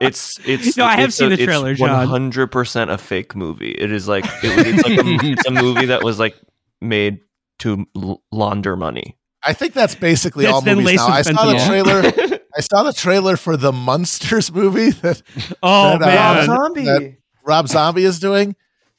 [0.00, 1.90] It's it's No, I have it's seen a, the trailer, John.
[1.90, 3.70] One hundred percent a fake movie.
[3.72, 5.02] It is like it, it's like a,
[5.32, 6.34] it's a movie that was like
[6.80, 7.20] made
[7.60, 9.16] to l- launder money.
[9.42, 11.08] I think that's basically That's all movies now.
[11.08, 12.38] I saw the trailer.
[12.56, 15.22] I saw the trailer for the Munsters movie that
[15.62, 16.84] Oh That, uh, man, Zombie.
[16.84, 18.56] that- Rob Zombie is doing,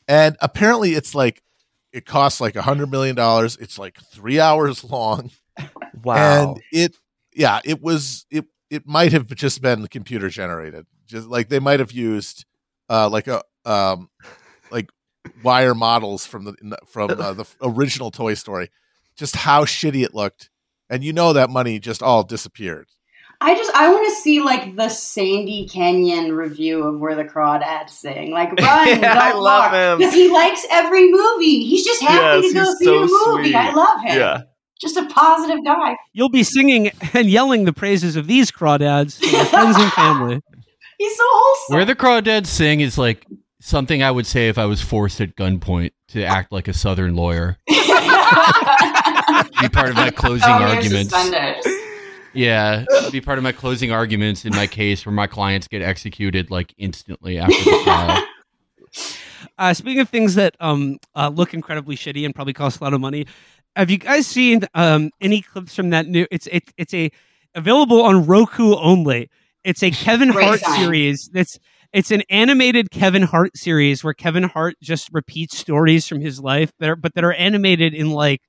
[0.07, 1.43] and apparently it's like
[1.91, 3.57] it costs like a hundred million dollars.
[3.57, 5.29] It's like three hours long,
[6.03, 6.53] wow.
[6.53, 6.95] and it
[7.33, 10.85] yeah, it was it it might have just been computer generated.
[11.07, 12.45] Just like they might have used
[12.89, 14.09] uh like a um
[14.71, 14.89] like
[15.43, 18.69] wire models from the from uh, the original Toy Story.
[19.15, 20.49] Just how shitty it looked,
[20.89, 22.87] and you know that money just all disappeared.
[23.41, 27.89] I just I want to see like the Sandy Kenyon review of where the crawdads
[27.91, 28.31] sing.
[28.31, 29.73] Like run, Yeah, I love walk.
[29.73, 29.97] him.
[29.97, 31.63] because he likes every movie.
[31.65, 33.43] He's just happy Yes, to go see so a movie.
[33.49, 33.55] sweet.
[33.55, 34.17] I love him.
[34.17, 34.41] yeah.
[34.79, 35.95] Just a positive guy.
[36.13, 40.41] you'll be singing and yelling the praises of these crawdads to your friends and family.
[40.97, 41.75] He's so wholesome.
[41.75, 43.25] Where the Crawdads Sing is like
[43.61, 47.15] something I would say if I was forced at gunpoint to act like a Southern
[47.15, 47.57] lawyer.
[47.67, 47.75] Be
[49.69, 51.13] part of my closing Oh, arguments.
[51.13, 51.65] suspenders.
[52.33, 56.51] Yeah, be part of my closing arguments in my case where my clients get executed
[56.51, 58.23] like instantly after the trial.
[59.57, 62.93] Uh, speaking of things that um, uh, look incredibly shitty and probably cost a lot
[62.93, 63.25] of money,
[63.79, 66.27] have you guys seen um, any clips from that new?
[66.31, 67.09] It's it, it's a
[67.55, 69.29] available on Roku only.
[69.63, 70.79] It's a Kevin Great Hart sign.
[70.79, 71.29] series.
[71.33, 71.57] That's
[71.93, 76.71] it's an animated Kevin Hart series where Kevin Hart just repeats stories from his life
[76.79, 78.41] that are but that are animated in like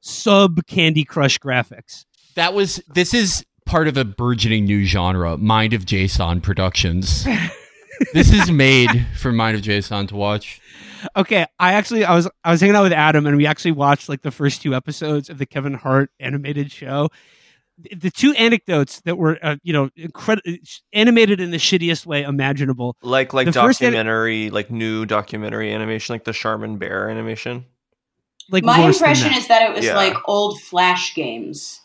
[0.00, 2.04] sub Candy Crush graphics.
[2.34, 7.26] That was this is part of a burgeoning new genre, Mind of Jason Productions.
[8.12, 10.60] this is made for Mind of Jason to watch.
[11.16, 14.08] Okay, I actually I was I was hanging out with Adam and we actually watched
[14.08, 17.08] like the first two episodes of the Kevin Hart animated show.
[17.92, 20.50] the two anecdotes that were uh, you know incredible
[20.94, 22.96] animated in the shittiest way imaginable.
[23.02, 27.66] Like like The first an- documentary, like new documentary animation, like the Charmin Bear animation.
[28.50, 29.38] Like My impression that.
[29.38, 29.96] is that it was Yeah.
[29.96, 31.80] like old Flash games.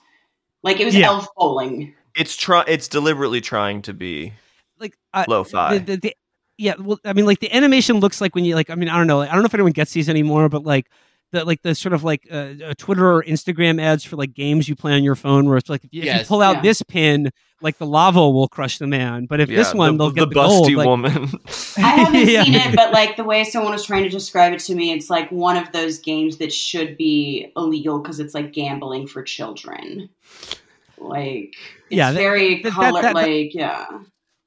[0.63, 1.07] Like it was Yeah.
[1.07, 1.93] elf bowling.
[2.15, 4.33] It's try it's deliberately trying to be
[4.81, 5.77] like uh, lo-fi.
[5.77, 6.15] the, the, the,
[6.57, 8.69] yeah, well, I mean, like the animation looks like when you like.
[8.69, 9.19] I mean, I don't know.
[9.19, 10.87] Like, I don't know if anyone gets these anymore, but like
[11.31, 14.67] the like the sort of like uh, uh, Twitter or Instagram ads for like games
[14.67, 16.61] you play on your phone, where it's like if you, if you pull out Yeah.
[16.61, 20.13] this pin, like the lava will crush the man, but if this one, the, they'll
[20.13, 20.73] the get the, busty gold.
[20.73, 21.29] Like, woman.
[21.77, 22.43] I haven't Yeah.
[22.43, 25.09] seen it, but like the way someone was trying to describe it to me, it's
[25.09, 30.09] like one of those games that should be illegal because it's like gambling for children.
[30.97, 31.57] Like it's
[31.89, 33.85] Yeah, that- very that- that- color that- like yeah.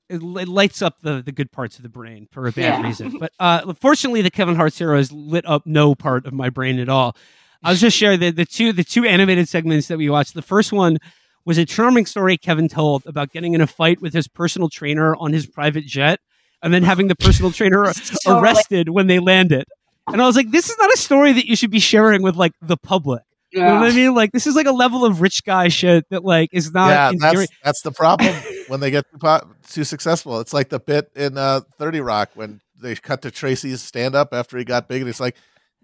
[0.08, 2.82] It, it lights up the, the good parts of the brain for a bad Yeah.
[2.82, 3.16] reason.
[3.18, 6.78] But uh, fortunately, the Kevin Hart hero has lit up no part of my brain
[6.78, 7.16] at all.
[7.62, 10.34] I was just sharing the, the two the two animated segments that we watched.
[10.34, 10.98] The first one
[11.46, 15.16] was a charming story Kevin told about getting in a fight with his personal trainer
[15.16, 16.20] on his private jet,
[16.62, 19.64] and then having the personal trainer So, like, arrested when they landed.
[20.08, 22.36] And I was like, this is not a story that you should be sharing with
[22.36, 23.22] like the public.
[23.54, 24.14] You know what I mean?
[24.14, 27.10] Like this is like a level of rich guy shit that like is not yeah,
[27.10, 27.36] endearing.
[27.38, 28.34] that's that's the problem
[28.68, 30.40] when they get too, po- too successful.
[30.40, 34.32] It's like the bit in uh, Thirty Rock when they cut to Tracy's stand up
[34.32, 35.36] after he got big, and it's like.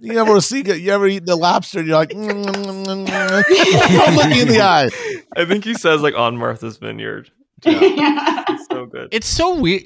[0.03, 0.63] You ever see?
[0.63, 1.81] You ever eat the lobster?
[1.81, 3.07] And you're like, mm, mm, mm, mm.
[4.07, 4.89] don't look me in the eye.
[5.37, 7.31] I think he says like on Martha's Vineyard.
[7.67, 8.45] Yeah.
[8.49, 9.09] It's so good.
[9.13, 9.83] It's so weird.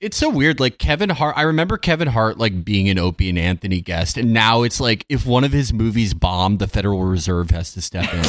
[0.00, 0.60] It's so weird.
[0.60, 4.32] Like Kevin Hart, I remember Kevin Hart like being an Opie and Anthony guest, and
[4.32, 8.12] now it's like if one of his movies bombed, the Federal Reserve has to step
[8.14, 8.24] in.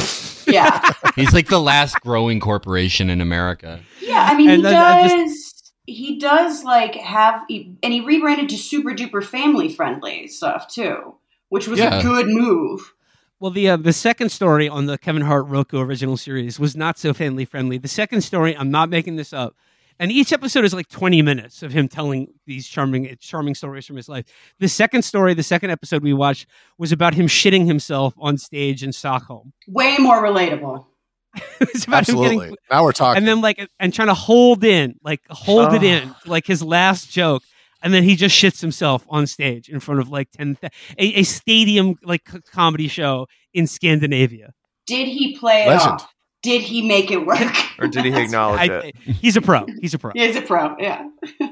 [0.52, 0.92] yeah.
[1.16, 3.80] He's like the last growing corporation in America.
[4.00, 5.10] Yeah, I mean, And he does.
[5.12, 11.16] just- he does like have, and he rebranded to super duper family friendly stuff too,
[11.48, 11.98] which was Yeah.
[11.98, 12.94] a good move.
[13.40, 16.98] Well, the uh, the second story on the Kevin Hart Roku original series was not
[16.98, 17.78] so family friendly.
[17.78, 19.56] The second story, I'm not making this up,
[19.98, 23.96] and each episode is like 20 minutes of him telling these charming charming stories from
[23.96, 24.26] his life.
[24.58, 26.46] The second story, the second episode we watched,
[26.78, 29.52] was about him shitting himself on stage in Stockholm.
[29.68, 30.86] Way more relatable.
[31.60, 32.36] it was about him Absolutely.
[32.38, 33.16] getting Now we're talking.
[33.18, 35.86] and then like and trying to hold in, like hold it Oh.
[35.86, 37.42] in, like his last joke.
[37.84, 41.20] And then he just shits himself on stage in front of like 10, th- a,
[41.20, 42.22] a stadium like
[42.52, 44.52] comedy show in Scandinavia.
[44.86, 45.90] Did he play it Legend.
[45.94, 46.14] off?
[46.42, 47.54] Did he make it work?
[47.78, 48.96] Or did he acknowledge I, it?
[48.96, 49.64] he's a pro.
[49.80, 50.10] He's a pro.
[50.12, 50.76] He's a pro.
[50.78, 51.08] Yeah.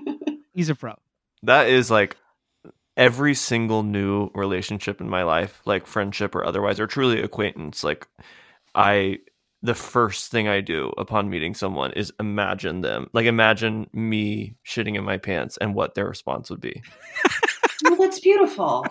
[0.53, 0.97] He's a pro.
[1.45, 2.17] That is like
[2.97, 7.85] every single new relationship in my life, like friendship or otherwise, or truly acquaintance.
[7.85, 8.09] Like
[8.75, 9.21] I,
[9.63, 14.97] the first thing I do upon meeting someone is imagine them, like imagine me shitting
[14.97, 16.83] in my pants and what their response would be.
[17.85, 18.87] Well, oh, that's beautiful.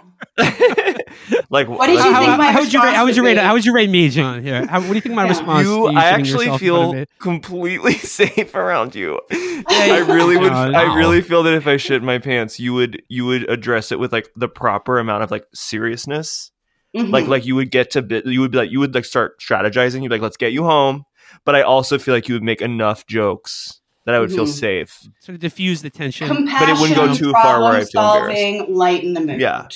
[1.49, 2.93] like What did you how, think how, my how would you rate?
[2.95, 3.37] How would you rate?
[3.37, 4.43] How would you rate me, John?
[4.43, 5.29] Here, how, what do you think my Yeah.
[5.29, 5.67] response?
[5.67, 9.19] you, to you I actually yourself in front of feel completely safe around you.
[9.31, 10.51] I really would.
[10.51, 10.75] John.
[10.75, 13.99] I really feel that if I shit my pants, you would you would address it
[13.99, 16.51] with like the proper amount of like seriousness.
[16.95, 17.11] Mhm.
[17.11, 18.25] Like like you would get to bit.
[18.25, 20.01] You would be like you would like start strategizing.
[20.01, 21.03] You'd be like, let's get you home.
[21.45, 24.59] But I also feel like you would make enough jokes that I would feel Mhm.
[24.59, 24.97] safe.
[25.19, 26.27] sort of diffuse the tension.
[26.27, 29.39] compassion, it wouldn't go too far where I feel solving, lighten the mood.
[29.39, 29.67] Yeah.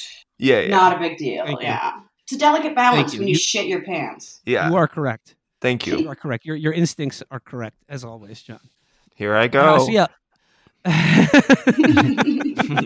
[0.44, 1.46] Yeah, yeah, Not a big deal.
[1.46, 1.68] Thank you.
[1.68, 2.00] yeah.
[2.24, 3.20] It's a delicate balance you.
[3.20, 4.41] when you, You- shit your pants.
[4.46, 4.70] yeah.
[4.70, 5.36] You are correct.
[5.62, 6.10] Thank You you.
[6.10, 6.44] are correct.
[6.46, 8.60] Your your instincts are correct as always, John.
[9.16, 9.86] Here I Uh, go.
[9.86, 10.08] so yeah.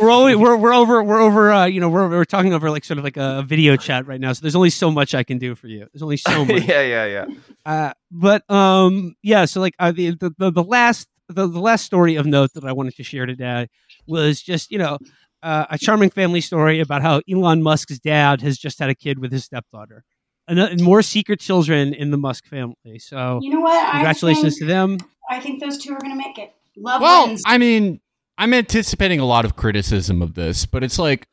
[0.00, 2.84] we're only we're we're over we're over uh, you know we're we're talking over like
[2.84, 5.38] sort of like a video chat right now so there's only so much I can
[5.38, 7.26] do for you there's only so much yeah, yeah, yeah.
[7.64, 11.84] uh, but um yeah so like uh, the, the the the last the, the last
[11.84, 13.68] story of note that I wanted to share today
[14.06, 14.98] was just you know
[15.42, 19.18] uh, a charming family story about how Elon Musk's dad has just had a kid
[19.18, 20.04] with his stepdaughter
[20.48, 23.90] and more secret children in the Musk family so you know what?
[23.92, 26.54] congratulations I to them I think those two are going to make it.
[26.76, 27.42] Love Well, wins.
[27.46, 28.00] I mean,
[28.38, 31.26] I'm anticipating a lot of criticism of this, but it's like,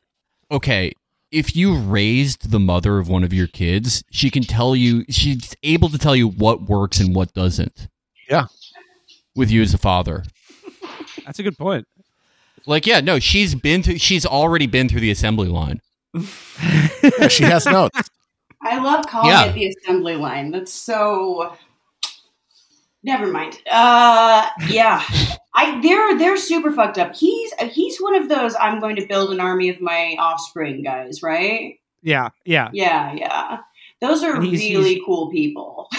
[0.50, 0.92] okay,
[1.30, 5.54] if you raised the mother of one of your kids, she can tell you, she's
[5.62, 7.88] able to tell you what works and what doesn't.
[8.28, 8.46] Yeah.
[9.36, 10.24] With you as a father.
[11.24, 11.86] that's a good point
[12.66, 15.80] Like, yeah, no, she's been through, she's already been through the assembly line.
[16.14, 18.00] Yeah, she has notes.
[18.62, 19.44] I love calling Yeah.
[19.46, 20.50] it the assembly line.
[20.50, 21.54] That's so.
[23.02, 23.58] Never mind.
[23.70, 25.02] Uh, yeah,
[25.54, 27.14] I they're they're super fucked up.
[27.14, 31.22] He's he's one of those I'm going to build an army of my offspring guys,
[31.22, 31.74] right?
[32.02, 33.58] yeah yeah Yeah, yeah.
[34.00, 35.88] Those are he's- really he's- cool people.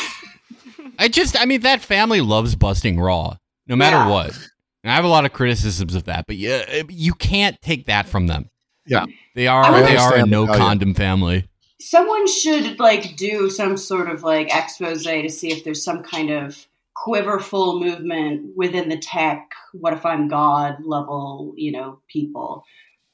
[0.99, 3.35] I just, I mean, that family loves busting raw,
[3.67, 4.07] no matter Yeah.
[4.09, 4.49] what.
[4.85, 7.87] And I have a lot of criticisms of that, but yeah, uh, you can't take
[7.87, 8.51] that from them.
[8.85, 9.05] Yeah.
[9.33, 10.61] They are they are a no value.
[10.61, 11.49] condom family.
[11.81, 16.29] someone should like do some sort of like expose to see if there's some kind
[16.29, 22.63] of quiverful movement within the tech what if i'm god level you know people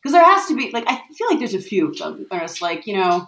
[0.01, 2.61] because there has to be like i feel like there's a few of them there's
[2.61, 3.27] like you know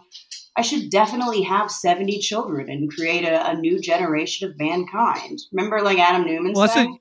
[0.55, 5.81] i should definitely have 70 children and create a, a new generation of mankind remember
[5.81, 6.97] like Adam Neumann Well, that's said a-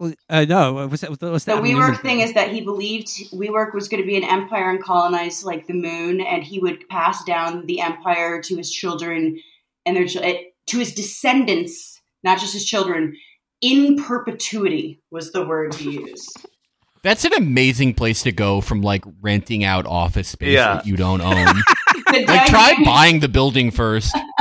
[0.00, 1.10] Well, uh, no, what's that?
[1.10, 1.62] What's the that?
[1.62, 5.44] WeWork thing is that he believed WeWork was going to be an empire and colonize
[5.44, 9.38] like the moon, and he would pass down the empire to his children
[9.84, 10.38] and their eh,
[10.68, 13.14] to his descendants, not just his children,
[13.60, 16.46] in perpetuity was the word he used.
[17.02, 20.76] That's an amazing place to go from like renting out office space Yeah.
[20.76, 21.46] that you don't own.
[22.12, 24.16] Like try buying the building first.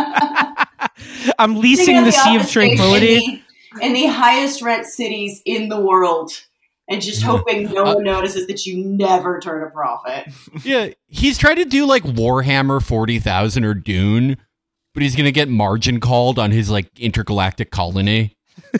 [1.37, 3.43] I'm leasing Thinking of the Sea of office space Tranquility.
[3.81, 6.31] In the, highest rent cities in the world.
[6.91, 10.25] And just hoping no Uh, one notices that you never turn a profit.
[10.63, 14.37] Yeah, he's trying to do like Warhammer 40,000 or Dune,
[14.95, 18.35] but he's going to get margin called on his like intergalactic colony.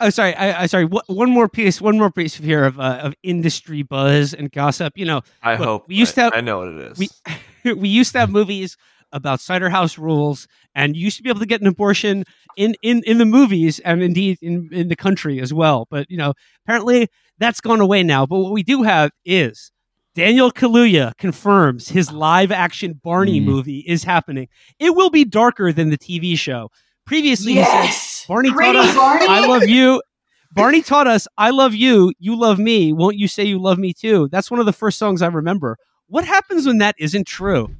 [0.00, 0.32] Oh, sorry.
[0.34, 0.84] I, I sorry.
[0.84, 1.80] One one more piece.
[1.80, 4.92] One more piece here of uh, of industry buzz and gossip.
[4.96, 6.98] You know, I Look, hope we used to I, have- I know what it is.
[7.64, 8.76] we we used to have movies
[9.12, 12.24] about cider house rules, and you used to be able to get an abortion
[12.58, 15.86] in in in the movies and indeed in in the country as well.
[15.90, 16.34] But you know,
[16.64, 18.26] apparently that's gone away now.
[18.26, 19.70] But what we do have is.
[20.14, 23.44] Daniel Kaluuya confirms his live action Barney Mm.
[23.44, 24.48] movie is happening.
[24.80, 26.70] It will be darker than the TV show.
[27.06, 29.26] Previously, he said, Yes, Barney taught us, Barney.
[29.28, 30.02] I love you.
[30.50, 32.92] Barney taught us, I love you, you love me.
[32.92, 34.26] Won't you say you love me too?
[34.32, 35.76] That's one of the first songs I remember.
[36.08, 37.76] What happens when that isn't true?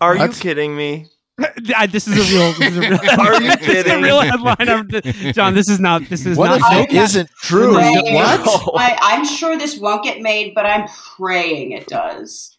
[0.00, 1.08] Are you kidding me?
[1.76, 2.52] I- this is a real.
[2.54, 4.02] This is a real Are you this is a kidding?
[4.02, 4.68] real headline.
[4.68, 6.02] of- John, this is not.
[6.08, 6.72] This is What not.
[6.80, 7.74] If it isn't true?
[7.74, 8.74] Praying- What?
[8.78, 10.86] I, I'm sure this won't get made, but I'm
[11.16, 12.56] praying it does.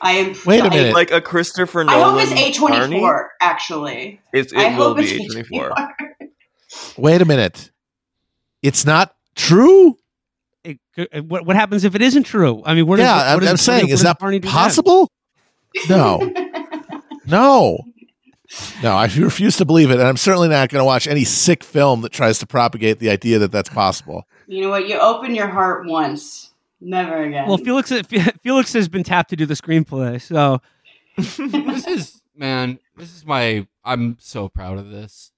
[0.00, 0.34] I am.
[0.44, 0.94] Wait a minute.
[0.94, 1.98] Like a Christopher Nolan.
[2.00, 2.26] I Nolan.
[2.26, 3.00] hope it's A24.
[3.00, 3.28] Barney?
[3.40, 5.70] Actually, It, it I will be A24.
[5.70, 6.98] A24.
[6.98, 7.70] Wait a minute.
[8.62, 9.96] It's not true.
[10.64, 12.62] It could- uh, what, what happens if it isn't true?
[12.66, 14.40] I mean, what is, yeah, what I'm, is- I'm saying, what is does that Barney
[14.40, 15.12] do possible?
[15.88, 16.32] No,
[17.26, 17.78] no,
[18.82, 18.92] no.
[18.92, 22.00] I refuse to believe it, and I'm certainly not going to watch any sick film
[22.02, 24.26] that tries to propagate the idea that that's possible.
[24.46, 24.88] You know what?
[24.88, 27.48] You open your heart once, never again.
[27.48, 27.92] Well, Felix,
[28.42, 30.60] Felix has been tapped to do the screenplay, so
[31.16, 35.32] This is man, this is my I'm so proud of this.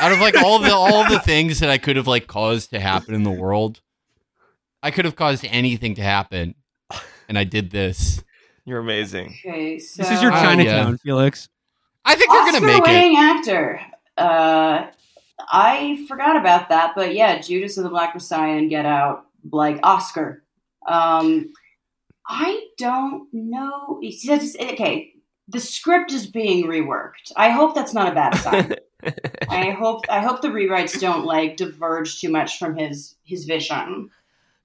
[0.00, 2.80] Out of like all the all the things that I could have like caused to
[2.80, 3.80] happen in the world,
[4.82, 6.54] I could have caused anything to happen,
[7.28, 8.22] and I did this.
[8.66, 9.36] You're amazing.
[9.46, 10.96] okay, so this is your Oh, Chinatown, yeah.
[11.02, 11.48] Felix.
[12.04, 12.82] I think they're gonna make it.
[12.82, 13.80] Oscar-winning actor.
[14.16, 14.86] Uh,
[15.38, 19.78] I forgot about that, but yeah, Judas and the Black Messiah and Get Out, like
[19.82, 20.44] Oscar.
[20.86, 21.52] Um,
[22.26, 23.98] I don't know.
[24.00, 25.12] He says- Okay,
[25.48, 27.32] the script is being reworked.
[27.36, 28.74] I hope that's not a bad sign.
[29.50, 34.08] I hope I hope the rewrites don't like diverge too much from his his vision.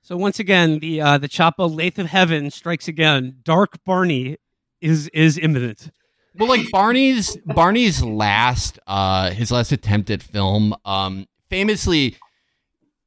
[0.01, 3.37] So once again, the uh, the Chapo Lathe of Heaven strikes again.
[3.43, 4.37] Dark Barney
[4.79, 5.89] is is imminent.
[6.37, 12.15] Well, like Barney's Barney's last uh his last attempt at film, um, famously,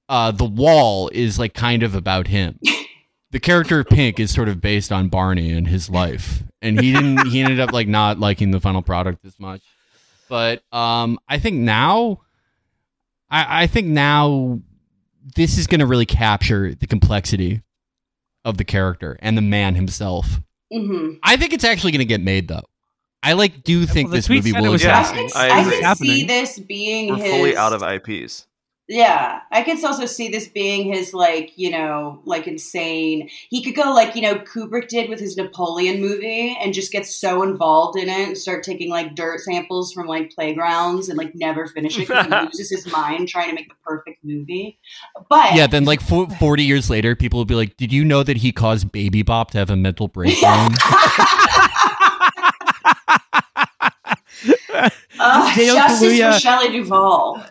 [0.08, 2.58] uh, the wall is like kind of about him.
[3.30, 6.92] The character of Pink is sort of based on Barney and his life, and he
[6.92, 7.28] didn't.
[7.28, 9.62] He ended up like not liking the final product as much.
[10.28, 12.20] But um, I think now,
[13.30, 14.60] I, I think now
[15.36, 17.62] this is going to really capture the complexity
[18.44, 20.40] of the character and the man himself.
[20.70, 22.64] hmm I think it's actually going to get made though.
[23.22, 25.34] I like do think the this movie will was Yeah, I exist.
[25.34, 25.74] could, I I agree.
[25.76, 26.10] could Happening.
[26.16, 28.46] see this being We're his fully out of IPs.
[28.88, 33.30] Yeah, I could also see this being his like you know like insane.
[33.48, 37.06] He could go like you know Kubrick did with his Napoleon movie and just get
[37.06, 41.32] so involved in it and start taking like dirt samples from like playgrounds and like
[41.34, 44.78] never finish it because he loses his mind trying to make the perfect movie.
[45.30, 48.24] But Yeah, then like fo- 40 years later, people will be like, Did you know
[48.24, 50.72] that he caused Baby Bop to have a mental breakdown?
[55.54, 57.42] Dale justice Kaluuya- for Shelley Duvall.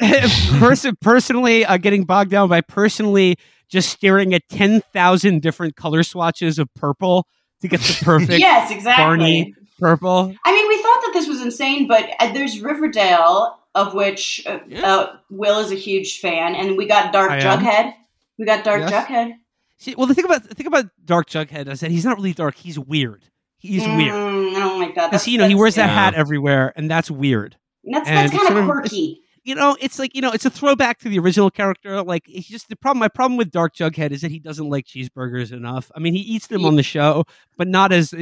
[0.58, 3.36] Person, personally, uh, getting bogged down by personally
[3.68, 7.26] just staring at ten thousand different color swatches of purple
[7.60, 9.04] to get the perfect Yes, exactly.
[9.04, 10.34] Barney purple.
[10.44, 14.60] I mean, we thought that this was insane, but uh, there's Riverdale, of which uh,
[14.66, 14.86] Yeah.
[14.86, 17.58] uh, Will is a huge fan, and we got Dark I am.
[17.60, 17.94] Jughead.
[18.38, 19.06] We got Dark Yes.
[19.06, 19.32] Jughead.
[19.76, 22.32] See, well, the thing about the thing about Dark Jughead is that he's not really
[22.32, 22.56] dark.
[22.56, 23.24] He's weird.
[23.60, 25.10] He's weird Mm, I don't like that.
[25.10, 25.94] because That's, you know he wears that yeah.
[25.94, 27.56] hat everywhere, and that's weird.
[27.84, 29.20] That's, and that's it's kind of of- quirky.
[29.44, 32.02] you know, it's like you know, it's a throwback to the original character.
[32.02, 33.00] Like, it's just the problem.
[33.00, 35.90] My problem with Dark Jughead is that he doesn't like cheeseburgers enough.
[35.94, 37.24] I mean, he eats them on the show,
[37.56, 38.14] but not as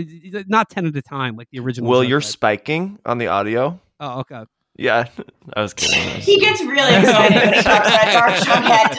[0.47, 1.91] not ten at a time like the original.
[1.91, 3.80] Will, you're spiking on the audio.
[4.01, 4.45] Oh, okay.
[4.76, 5.07] Yeah,
[5.55, 6.20] I was kidding.
[6.20, 8.34] He gets really excited when he talks about Dark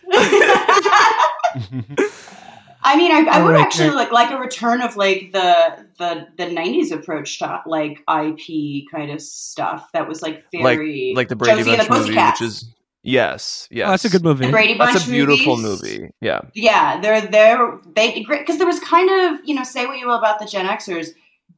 [2.83, 3.97] I mean, I, I would right, actually great.
[3.97, 9.11] like like a return of like the the the '90s approach to like IP kind
[9.11, 12.41] of stuff that was like like very like the Brady Josie Bunch the movie, which
[12.41, 12.71] is
[13.03, 14.47] yes, yes, Oh, that's a good movie.
[14.47, 15.99] the Brady Bunch That's a beautiful movies.
[15.99, 16.11] movie.
[16.23, 20.07] Yeah, Yeah, they're they're they because there was kind of you know say what you
[20.07, 21.09] will about the Gen Xers,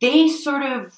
[0.01, 0.93] they sort of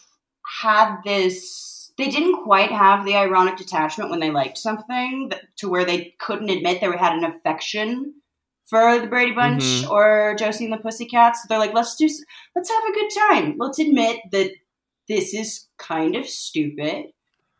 [0.62, 1.92] had this.
[1.96, 6.14] They didn't quite have the ironic detachment when they liked something that, to where they
[6.18, 8.14] couldn't admit they had an affection
[8.68, 9.90] for the Brady Bunch Mhm.
[9.90, 11.44] or Josie and the Pussycats.
[11.48, 12.08] They're like, let's do,
[12.56, 13.54] let's have a good time.
[13.58, 14.50] Let's admit that
[15.08, 17.06] this is kind of stupid,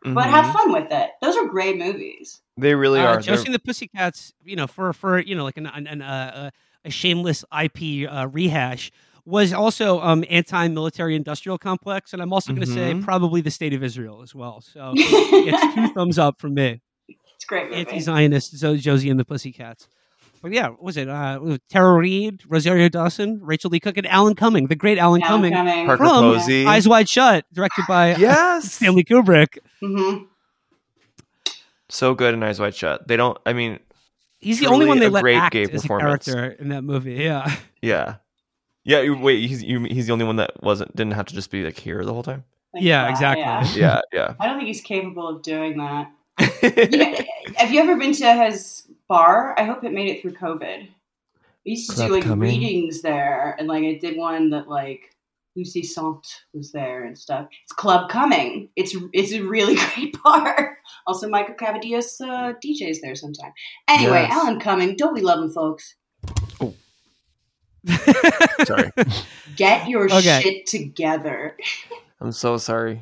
[0.03, 0.29] but Mhm.
[0.31, 1.09] have fun with it.
[1.21, 2.41] Those are great movies.
[2.57, 3.15] they really Uh, are.
[3.17, 6.01] Josie They're- and the Pussycats, you know, for for you know, like an, an, an
[6.01, 6.49] uh,
[6.85, 8.91] a shameless IP uh, rehash,
[9.25, 13.03] was also um, anti-military industrial complex, and I'm also going to say Mhm.
[13.03, 14.61] probably the state of Israel as well.
[14.61, 16.79] So it's two thumbs up from me.
[17.09, 17.75] It's great movie.
[17.81, 19.89] Anti-Zionist Zo- Josie and the Pussycats.
[20.45, 21.39] But yeah, what was it uh,
[21.71, 25.53] Tara Reid, Rosario Dawson, Rachael Leigh Cook, and Alan Cumming, the great Alan, Alan Cumming,
[25.53, 25.85] Cumming.
[25.87, 26.67] Parker from Posey.
[26.67, 29.57] Eyes Wide Shut, directed by yes, Stanley Kubrick.
[29.81, 30.25] hmm
[31.89, 33.07] so good in Eyes Wide Shut.
[33.07, 33.39] They don't.
[33.43, 33.79] I mean,
[34.37, 36.69] He's the only Truly one they a let great act gay as a character in
[36.69, 37.13] that movie.
[37.15, 37.51] Yeah.
[37.81, 38.17] yeah,
[38.83, 39.19] yeah.
[39.19, 41.79] Wait, he's you, he's the only one that wasn't didn't have to just be like
[41.79, 42.43] here the whole time.
[42.71, 43.81] Like Yeah, that, exactly.
[43.81, 44.01] yeah.
[44.13, 46.11] Yeah, I don't think he's capable of doing that.
[46.61, 47.15] You know,
[47.55, 49.55] have you ever been to his bar?
[49.57, 50.87] I hope it made it through COVID.
[51.65, 52.49] We used to Club do like coming.
[52.49, 55.15] readings there, and like I did one that like
[55.55, 57.47] Lucy Sante was there and stuff.
[57.63, 58.69] It's Club Cumming.
[58.75, 60.77] It's it's a really great bar.
[61.07, 63.51] Also, Michael Cavadias uh, DJs there sometime.
[63.87, 64.31] Anyway, Yes.
[64.33, 65.95] Alan Cumming, don't we love him, folks?
[68.65, 68.91] sorry,
[69.55, 70.41] Get your Okay.
[70.41, 71.55] shit together.
[72.21, 73.01] I'm so sorry.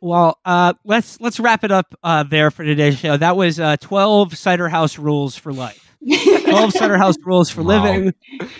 [0.00, 3.16] Well, uh, let's let's wrap it up uh, there for today's show.
[3.16, 5.94] That was uh, twelve cider house rules for life.
[6.44, 7.82] Twelve cider house rules for Wow.
[7.82, 8.14] living.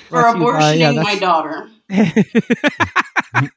[0.09, 1.68] For Brought to you by- yeah, abortioning my daughter.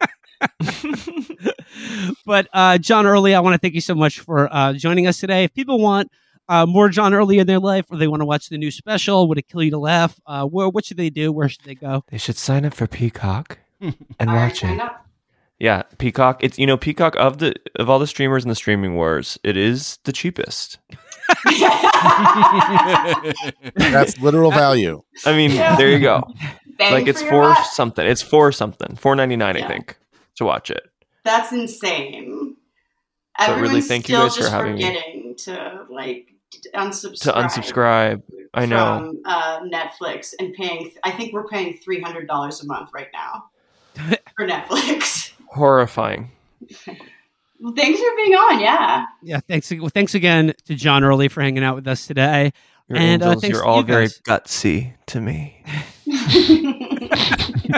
[2.26, 5.20] but uh, John Early, I want to thank you so much for uh, joining us
[5.20, 5.44] today.
[5.44, 6.12] If people want
[6.50, 9.28] uh, more John Early in their life, or they want to watch the new special,
[9.28, 10.20] would it kill you to laugh?
[10.26, 11.32] Uh, where what should they do?
[11.32, 12.04] Where should they go?
[12.08, 14.92] They should sign up for Peacock and I already watch signed it.
[15.68, 15.89] Up.
[15.91, 16.43] Yeah, Peacock.
[16.43, 19.57] It's you know Peacock of the of all the streamers in the streaming wars, it
[19.57, 20.78] is the cheapest.
[23.76, 25.03] That's literal value.
[25.26, 25.76] I mean, Yeah.
[25.76, 26.24] there you go.
[26.78, 27.66] Bang like it's your for buck.
[27.72, 28.05] something.
[28.05, 28.95] It's for something.
[28.95, 29.66] Four ninety nine, Yeah.
[29.66, 29.97] I think,
[30.36, 30.82] to watch it.
[31.24, 32.55] That's insane.
[33.38, 34.84] But really, Everyone's thank you still guys for just having me.
[34.84, 36.28] forgetting to like
[36.74, 37.22] unsubscribe.
[37.22, 38.22] To unsubscribe,
[38.53, 38.97] I know.
[39.14, 40.91] from uh, Netflix and paying.
[41.03, 43.45] I think we're paying three hundred dollars a month right now
[44.36, 45.32] for Netflix.
[45.54, 46.32] Horrifying.
[47.60, 48.60] Well, thanks for being on.
[48.60, 49.06] Yeah.
[49.22, 49.72] Yeah, thanks.
[49.72, 52.51] Well, thanks again to John Early for hanging out with us today.
[52.89, 55.64] Your And, uh, angels, thanks you're all you very gutsy to me.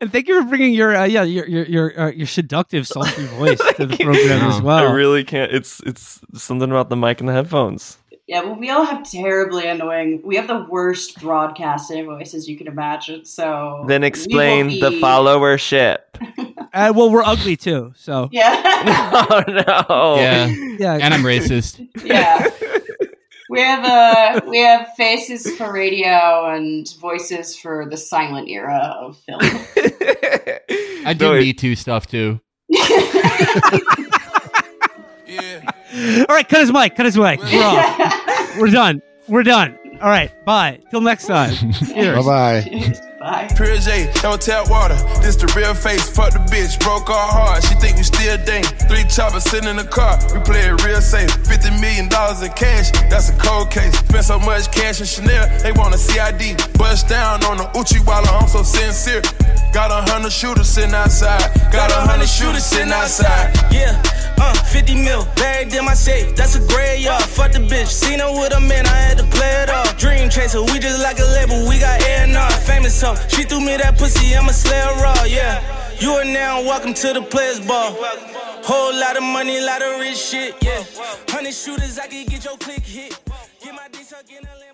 [0.00, 3.24] and thank you for bringing your uh, yeah your your your, uh, your seductive sultry
[3.38, 4.06] voice to the Thank you.
[4.06, 4.88] program as well.
[4.88, 5.52] I really can't.
[5.52, 7.98] It's it's something about the mic and the headphones.
[8.26, 8.42] Yeah.
[8.42, 10.20] Well, we all have terribly annoying.
[10.24, 13.24] We have the worst broadcasting voices you can imagine.
[13.24, 15.98] So Then explain will the be- followership.
[16.74, 18.60] Uh, well, we're ugly too, so Yeah.
[19.30, 20.16] oh no.
[20.20, 20.46] Yeah.
[20.76, 20.94] yeah.
[21.00, 21.86] And I'm racist.
[22.04, 22.50] yeah.
[23.48, 29.16] We have uh, we have faces for radio and voices for the silent era of
[29.18, 29.38] film.
[31.06, 32.40] I do No, Me Too stuff too.
[35.38, 36.96] All right, cut his mic.
[36.96, 37.40] Cut his mic.
[37.40, 38.56] We're off.
[38.58, 39.02] We're done.
[39.28, 39.78] We're done.
[40.00, 40.30] All right.
[40.44, 40.80] Bye.
[40.90, 41.54] Till next time.
[41.72, 42.24] Cheers.
[42.24, 42.94] Bye bye.
[43.24, 43.48] Bye.
[43.56, 44.96] Pure J, don't tap water.
[45.24, 46.04] This the real face.
[46.10, 47.64] Fuck the bitch, broke our heart.
[47.64, 48.62] She think we still dang.
[48.84, 50.20] Three choppers sitting in the car.
[50.28, 51.32] We play it real safe.
[51.48, 52.92] Fifty million dollars in cash.
[53.08, 53.96] That's a cold case.
[53.96, 55.48] Spent so much cash in Chanel.
[55.64, 56.76] They want a CID.
[56.76, 59.22] Bust down on the Uchi while I'm so sincere.
[59.72, 61.48] Got a hundred shooters sitting outside.
[61.72, 63.56] Got a hundred shooters sitting outside.
[63.72, 63.96] Yeah,
[64.38, 67.22] uh, 50 mil, buried in my safe, that's a graveyard.
[67.24, 69.96] Fuck the bitch, seen her with a man, I had to play it off.
[69.98, 72.50] Dream chaser, we just like a label, we got A&R.
[72.66, 72.94] Famous
[73.28, 75.62] she threw me that pussy, I'ma slay her raw, yeah.
[75.98, 77.92] You are now welcome to the players' ball.
[78.64, 80.84] Whole lot of money, lot of rich shit, yeah.
[81.28, 83.18] Hundred shooters, I can get your click hit.
[83.62, 83.86] Get my
[84.30, 84.73] in a